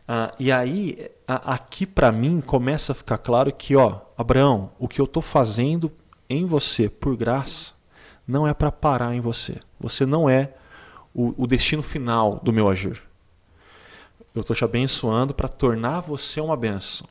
[0.07, 4.87] Ah, e aí, a- aqui para mim começa a ficar claro que, ó, Abraão, o
[4.87, 5.91] que eu estou fazendo
[6.29, 7.71] em você por graça
[8.27, 9.57] não é para parar em você.
[9.79, 10.53] Você não é
[11.13, 13.01] o, o destino final do meu agir.
[14.33, 17.07] Eu estou te abençoando para tornar você uma bênção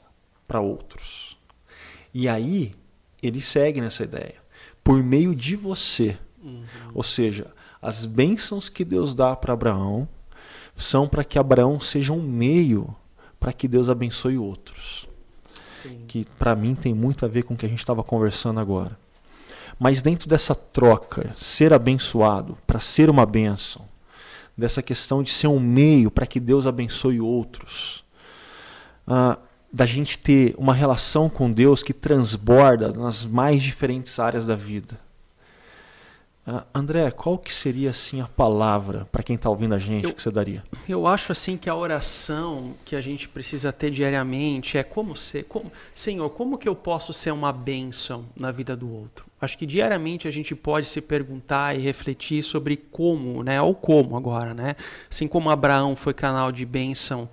[0.49, 1.39] para outros.
[2.13, 2.73] E aí,
[3.23, 4.37] ele segue nessa ideia.
[4.83, 6.19] Por meio de você.
[6.95, 10.09] Ou seja, as bênçãos que Deus dá para Abraão
[10.77, 12.95] são para que Abraão seja um meio
[13.39, 15.09] para que Deus abençoe outros.
[15.83, 16.05] Sim.
[16.07, 18.99] Que para mim tem muito a ver com o que a gente estava conversando agora.
[19.79, 23.83] Mas dentro dessa troca, ser abençoado para ser uma bênção,
[24.61, 28.05] dessa questão de ser um meio para que Deus abençoe outros,
[29.07, 29.39] ah,
[29.73, 34.99] da gente ter uma relação com Deus que transborda nas mais diferentes áreas da vida.
[36.47, 40.15] Uh, André, qual que seria assim a palavra para quem está ouvindo a gente eu,
[40.15, 40.65] que você daria?
[40.89, 45.45] Eu acho assim que a oração que a gente precisa ter diariamente é como ser,
[45.45, 49.30] como, Senhor, como que eu posso ser uma bênção na vida do outro?
[49.41, 53.61] Acho que diariamente a gente pode se perguntar e refletir sobre como, né?
[53.61, 54.77] Ou como agora, né?
[55.11, 57.29] Assim como Abraão foi canal de bênção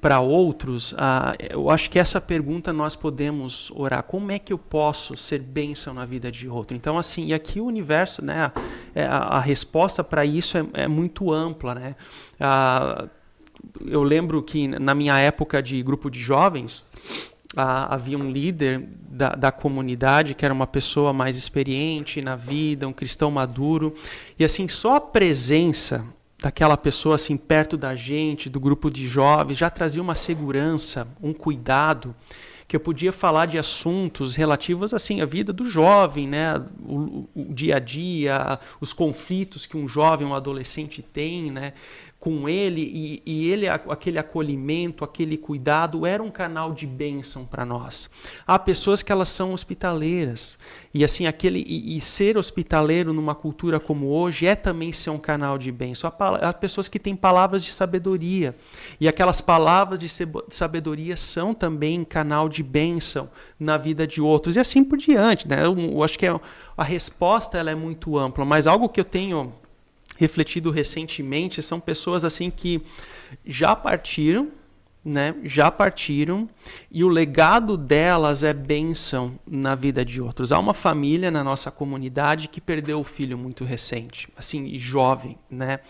[0.00, 4.02] para outros, ah, eu acho que essa pergunta nós podemos orar.
[4.02, 6.74] Como é que eu posso ser bênção na vida de outro?
[6.74, 8.50] Então, assim, e aqui o universo, né,
[8.96, 11.96] a, a resposta para isso é, é, muito ampla, né?
[12.40, 13.08] Ah,
[13.84, 16.82] eu lembro que na minha época de grupo de jovens,
[17.56, 22.86] ah, havia um líder da, da comunidade que era uma pessoa mais experiente na vida,
[22.86, 23.94] um cristão maduro,
[24.38, 26.04] e assim, só a presença
[26.40, 31.32] daquela pessoa assim perto da gente, do grupo de jovens, já trazia uma segurança, um
[31.32, 32.14] cuidado
[32.66, 37.52] que eu podia falar de assuntos relativos assim à vida do jovem, né, o, o
[37.52, 41.72] dia a dia, os conflitos que um jovem, um adolescente tem, né,
[42.20, 47.64] com ele e, e, ele aquele acolhimento, aquele cuidado era um canal de bênção para
[47.64, 48.10] nós.
[48.46, 50.54] Há pessoas que elas são hospitaleiras
[50.92, 55.18] e assim aquele e, e, ser hospitaleiro numa cultura como hoje é também ser um
[55.18, 56.12] canal de bênção.
[56.18, 58.54] Há, há pessoas que têm palavras de sabedoria
[59.00, 60.08] e aquelas palavras de
[60.50, 65.64] sabedoria são também canal de bênção na vida de outros e assim por diante, né?
[65.64, 66.40] Eu, eu acho que é,
[66.76, 69.54] a resposta ela é muito ampla, mas algo que eu tenho
[70.20, 72.82] refletido recentemente são pessoas assim que
[73.42, 74.50] já partiram,
[75.02, 75.34] né?
[75.44, 76.46] Já partiram
[76.90, 80.52] e o legado delas é bênção na vida de outros.
[80.52, 85.80] Há uma família na nossa comunidade que perdeu o filho muito recente, assim, jovem, né?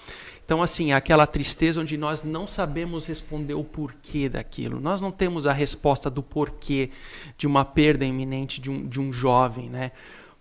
[0.44, 4.80] Então, assim, aquela tristeza onde nós não sabemos responder o porquê daquilo.
[4.80, 6.90] Nós não temos a resposta do porquê
[7.36, 9.90] de uma perda iminente de um, de um jovem, né?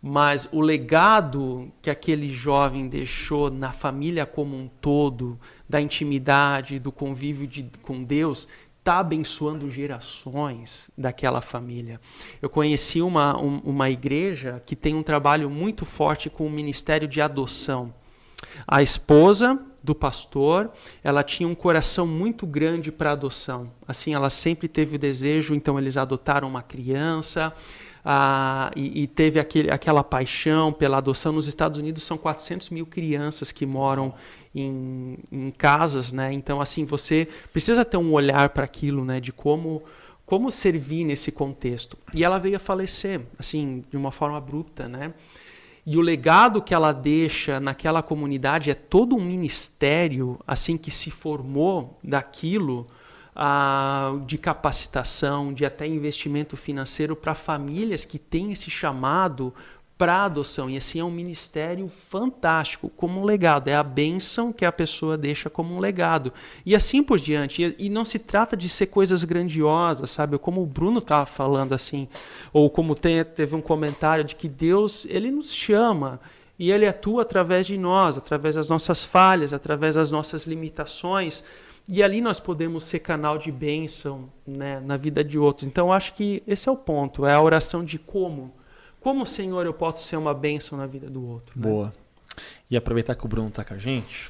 [0.02, 5.38] Mas o legado que aquele jovem deixou na família como um todo,
[5.68, 8.48] da intimidade, do convívio de, com Deus,
[8.80, 12.00] está abençoando gerações daquela família.
[12.42, 17.08] Eu conheci uma, um, uma igreja que tem um trabalho muito forte com o ministério
[17.08, 17.94] de adoção.
[18.66, 20.72] A esposa do pastor,
[21.04, 23.72] ela tinha um coração muito grande para adoção.
[23.88, 27.54] Assim, ela sempre teve o desejo, então eles adotaram uma criança
[28.76, 31.32] e, e, teve aquele, aquela paixão pela adoção.
[31.32, 34.14] Nos Estados Unidos são 400 mil crianças que moram
[34.54, 36.32] em, em casas, né?
[36.34, 39.20] Então, assim, você precisa ter um olhar para aquilo, né?
[39.20, 39.84] De como
[40.26, 41.98] como servir nesse contexto.
[42.14, 45.12] E ela veio a falecer, assim, de uma forma bruta, né?
[45.84, 51.10] E o legado que ela deixa naquela comunidade é todo um ministério, assim, que se
[51.10, 52.86] formou daquilo
[54.26, 59.54] de capacitação, de até investimento financeiro para famílias que têm esse chamado
[60.00, 60.70] para adoção.
[60.70, 63.68] E assim é um ministério fantástico, como um legado.
[63.68, 66.32] É a bênção que a pessoa deixa como um legado.
[66.66, 67.76] E assim por diante.
[67.78, 70.38] E, não se trata de ser coisas grandiosas, sabe?
[70.38, 72.08] Como o Bruno estava falando assim,
[72.54, 76.22] ou como tem, teve um comentário de que Deus, ele nos chama
[76.58, 81.44] e ele atua através de nós, através das nossas falhas, através das nossas limitações
[81.92, 85.68] e ali nós podemos ser canal de bênção né, na vida de outros.
[85.68, 88.54] Então, acho que esse é o ponto, é a oração de como.
[89.02, 91.60] Como, Senhor, eu posso ser uma bênção na vida do outro.
[91.60, 91.68] Né?
[91.68, 91.92] Boa.
[92.70, 94.30] E aproveitar que o Bruno está com a gente,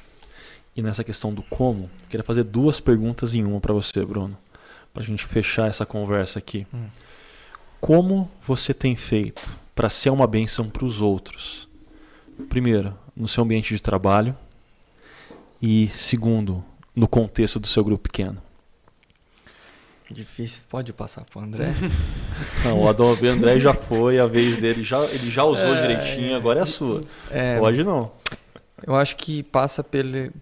[0.74, 4.38] e nessa questão do como, queria fazer duas perguntas em uma para você, Bruno,
[4.94, 6.66] para a gente fechar essa conversa aqui.
[6.72, 6.86] Hum.
[7.78, 11.68] Como você tem feito para ser uma bênção para os outros?
[12.48, 14.34] Primeiro, no seu ambiente de trabalho.
[15.60, 16.64] E segundo,
[16.94, 18.40] no contexto do seu grupo pequeno?
[20.10, 21.72] Difícil, pode passar para o André.
[22.64, 26.36] Não, o Adolfo André já foi, a vez dele já, ele já usou é, direitinho,
[26.36, 27.00] agora é a sua.
[27.30, 28.10] É, pode não.
[28.84, 30.32] Eu acho que passa pelo,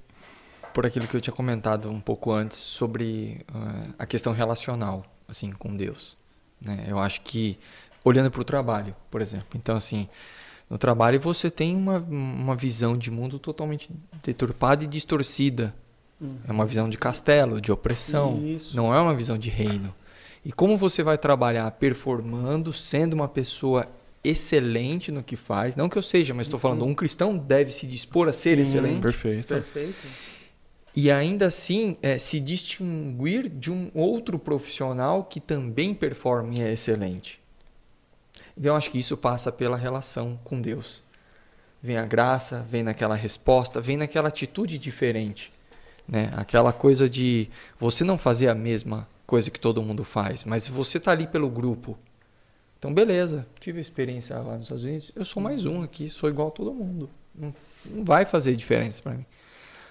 [0.73, 5.53] por aquilo que eu tinha comentado um pouco antes sobre uh, a questão relacional, assim,
[5.53, 6.17] com Deus.
[6.59, 6.87] Né?
[6.89, 7.59] Eu acho que
[8.03, 9.49] olhando para o trabalho, por exemplo.
[9.55, 10.09] Então, assim,
[10.71, 13.91] no trabalho você tem uma, uma visão de mundo totalmente
[14.23, 15.75] deturpada e distorcida
[16.21, 16.37] Uhum.
[16.47, 18.45] É uma visão de castelo, de opressão.
[18.45, 18.77] Isso.
[18.77, 19.95] Não é uma visão de reino.
[20.45, 23.89] E como você vai trabalhar performando, sendo uma pessoa
[24.23, 27.87] excelente no que faz, não que eu seja, mas estou falando, um cristão deve se
[27.87, 29.01] dispor a ser Sim, excelente.
[29.01, 29.49] Perfeito.
[29.49, 30.07] Perfeito.
[30.95, 36.73] E ainda assim, é, se distinguir de um outro profissional que também performa e é
[36.73, 37.39] excelente.
[38.57, 41.01] Então, eu acho que isso passa pela relação com Deus.
[41.81, 45.53] Vem a graça, vem naquela resposta, vem naquela atitude diferente.
[46.09, 46.31] Né?
[46.35, 47.49] Aquela coisa de
[47.79, 51.51] você não fazer a mesma coisa que todo mundo faz, mas você tá ali pelo
[51.51, 51.99] grupo.
[52.79, 56.49] Então, beleza, tive experiência lá nos Estados Unidos, eu sou mais um aqui, sou igual
[56.49, 57.11] a todo mundo.
[57.35, 57.55] Não,
[57.85, 59.27] não vai fazer diferença para mim.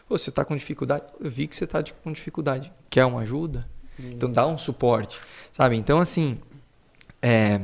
[0.09, 1.05] Você está com dificuldade?
[1.19, 2.71] Eu vi que você está com dificuldade.
[2.89, 3.67] Quer uma ajuda?
[3.99, 5.19] Então dá um suporte,
[5.51, 5.75] sabe?
[5.75, 6.39] Então, assim,
[7.21, 7.59] é,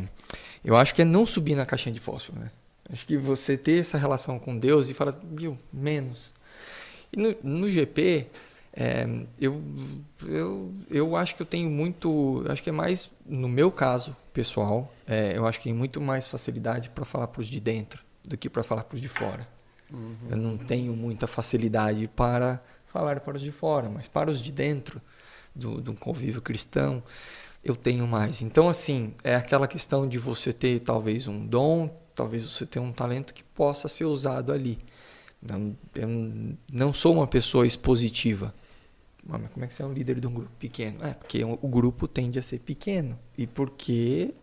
[0.64, 2.52] eu acho que é não subir na caixinha de fósforo, né?
[2.92, 6.34] Acho que você ter essa relação com Deus e falar, viu, menos.
[7.12, 8.28] E no, no GP,
[8.76, 9.06] é,
[9.40, 9.62] eu,
[10.24, 12.44] eu, eu acho que eu tenho muito.
[12.50, 16.28] Acho que é mais, no meu caso pessoal, é, eu acho que tem muito mais
[16.28, 19.48] facilidade para falar para os de dentro do que para falar para os de fora.
[19.92, 20.16] Uhum.
[20.30, 24.52] Eu não tenho muita facilidade para falar para os de fora, mas para os de
[24.52, 25.00] dentro
[25.56, 27.04] do, do convívio cristão,
[27.64, 28.42] eu tenho mais.
[28.42, 32.92] Então, assim, é aquela questão de você ter talvez um dom, talvez você tenha um
[32.92, 34.80] talento que possa ser usado ali.
[35.94, 36.08] Eu
[36.72, 38.54] não sou uma pessoa expositiva.
[39.26, 41.04] Mas como é que você é um líder de um grupo pequeno?
[41.06, 43.18] É, porque o grupo tende a ser pequeno.
[43.38, 44.34] E porque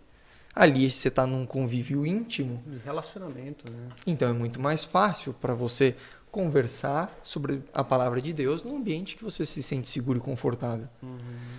[0.55, 2.62] ali você está num convívio íntimo.
[2.85, 3.89] Relacionamento, né?
[4.07, 5.95] Então é muito mais fácil para você
[6.31, 10.89] conversar sobre a palavra de Deus num ambiente que você se sente seguro e confortável.
[11.03, 11.18] Uhum.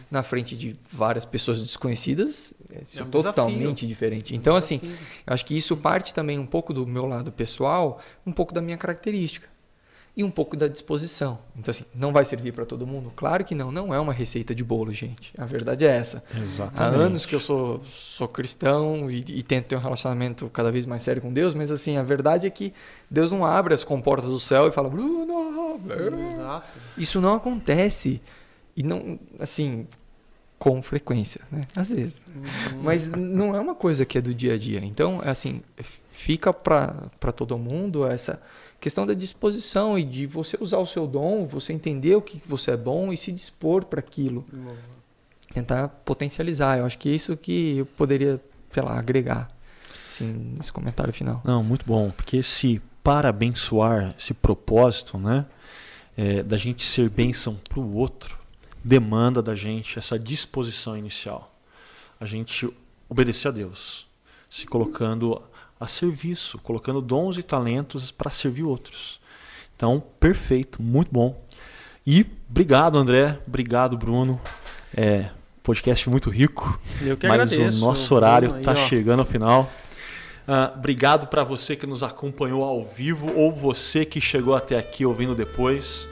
[0.10, 3.88] Na frente de várias pessoas desconhecidas, é, é um totalmente desafio.
[3.88, 4.36] diferente.
[4.36, 4.80] Então, assim,
[5.28, 8.62] eu acho que isso parte também um pouco do meu lado pessoal, um pouco da
[8.62, 9.52] minha característica
[10.16, 11.40] e um pouco da disposição.
[11.58, 13.14] Então, assim, não vai servir para todo mundo?
[13.16, 13.72] Claro que não.
[13.72, 15.32] Não é uma receita de bolo, gente.
[15.38, 16.24] A verdade é essa.
[16.36, 17.02] Exatamente.
[17.02, 20.86] Há anos que eu sou, sou cristão e, e, tento ter um relacionamento cada vez
[20.86, 22.74] mais sério com Deus, mas, assim, a verdade é que
[23.10, 26.68] Deus não abre as comportas do céu e fala, Bruno, Exato.
[26.98, 28.22] isso não acontece.
[28.76, 29.88] E não, assim,
[30.62, 31.64] com frequência, né?
[31.76, 32.22] Às vezes.
[32.36, 32.84] Uhum.
[32.84, 34.80] Mas não é uma coisa que é do dia a dia.
[34.84, 35.64] Então, assim,
[36.12, 38.40] fica para todo mundo essa
[38.80, 42.70] questão da disposição e de você usar o seu dom, você entender o que você
[42.70, 44.46] é bom e se dispor para aquilo.
[44.54, 44.76] Uhum.
[45.52, 46.78] Tentar potencializar.
[46.78, 48.40] Eu acho que é isso que eu poderia,
[48.72, 49.50] sei lá, agregar
[50.08, 51.42] assim, nesse comentário final.
[51.44, 52.12] Não, muito bom.
[52.12, 55.48] Porque esse para abençoar, esse propósito, né?
[56.16, 58.41] É, da gente ser bênção para o outro,
[58.84, 61.54] demanda da gente essa disposição inicial.
[62.20, 62.70] A gente
[63.10, 64.08] obedecer a Deus,
[64.50, 65.42] se colocando
[65.80, 69.20] a serviço, colocando dons e talentos para servir outros.
[69.76, 71.44] Então, perfeito, muito bom.
[72.06, 73.40] E obrigado, André.
[73.48, 74.40] Obrigado, Bruno.
[74.96, 75.30] É,
[75.64, 76.80] podcast muito rico.
[77.02, 77.78] Eu que mas agradeço.
[77.78, 79.70] o nosso horário está chegando ao final.
[80.48, 85.06] Uh, obrigado para você que nos acompanhou ao vivo ou você que chegou até aqui
[85.06, 86.08] ouvindo depois.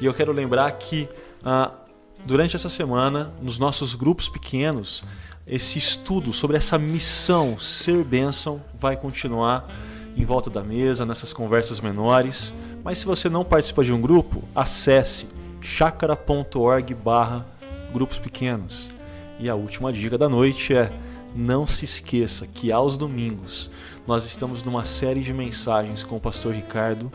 [0.00, 1.08] E eu quero lembrar que
[1.42, 1.81] uh,
[2.24, 5.02] durante essa semana, nos nossos grupos pequenos,
[5.46, 9.68] esse estudo sobre essa missão ser bênção vai continuar
[10.16, 12.54] em volta da mesa, nessas conversas menores.
[12.84, 15.26] Mas se você não participa de um grupo, acesse
[15.60, 17.46] chacara.org barra
[17.92, 18.90] grupos pequenos.
[19.38, 20.92] E a última dica da noite é
[21.34, 23.70] não se esqueça que aos domingos
[24.06, 27.10] nós estamos numa série de mensagens com o pastor Ricardo,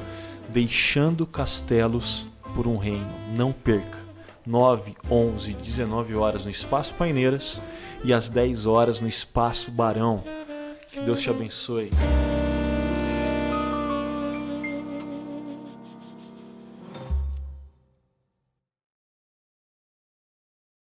[0.49, 3.09] deixando castelos por um reino.
[3.35, 4.06] Não perca.
[4.47, 7.61] 9, 11, 19 horas no Espaço Paineiras
[8.03, 10.23] e às 10 horas no Espaço Barão.
[10.89, 11.91] Que Deus te abençoe.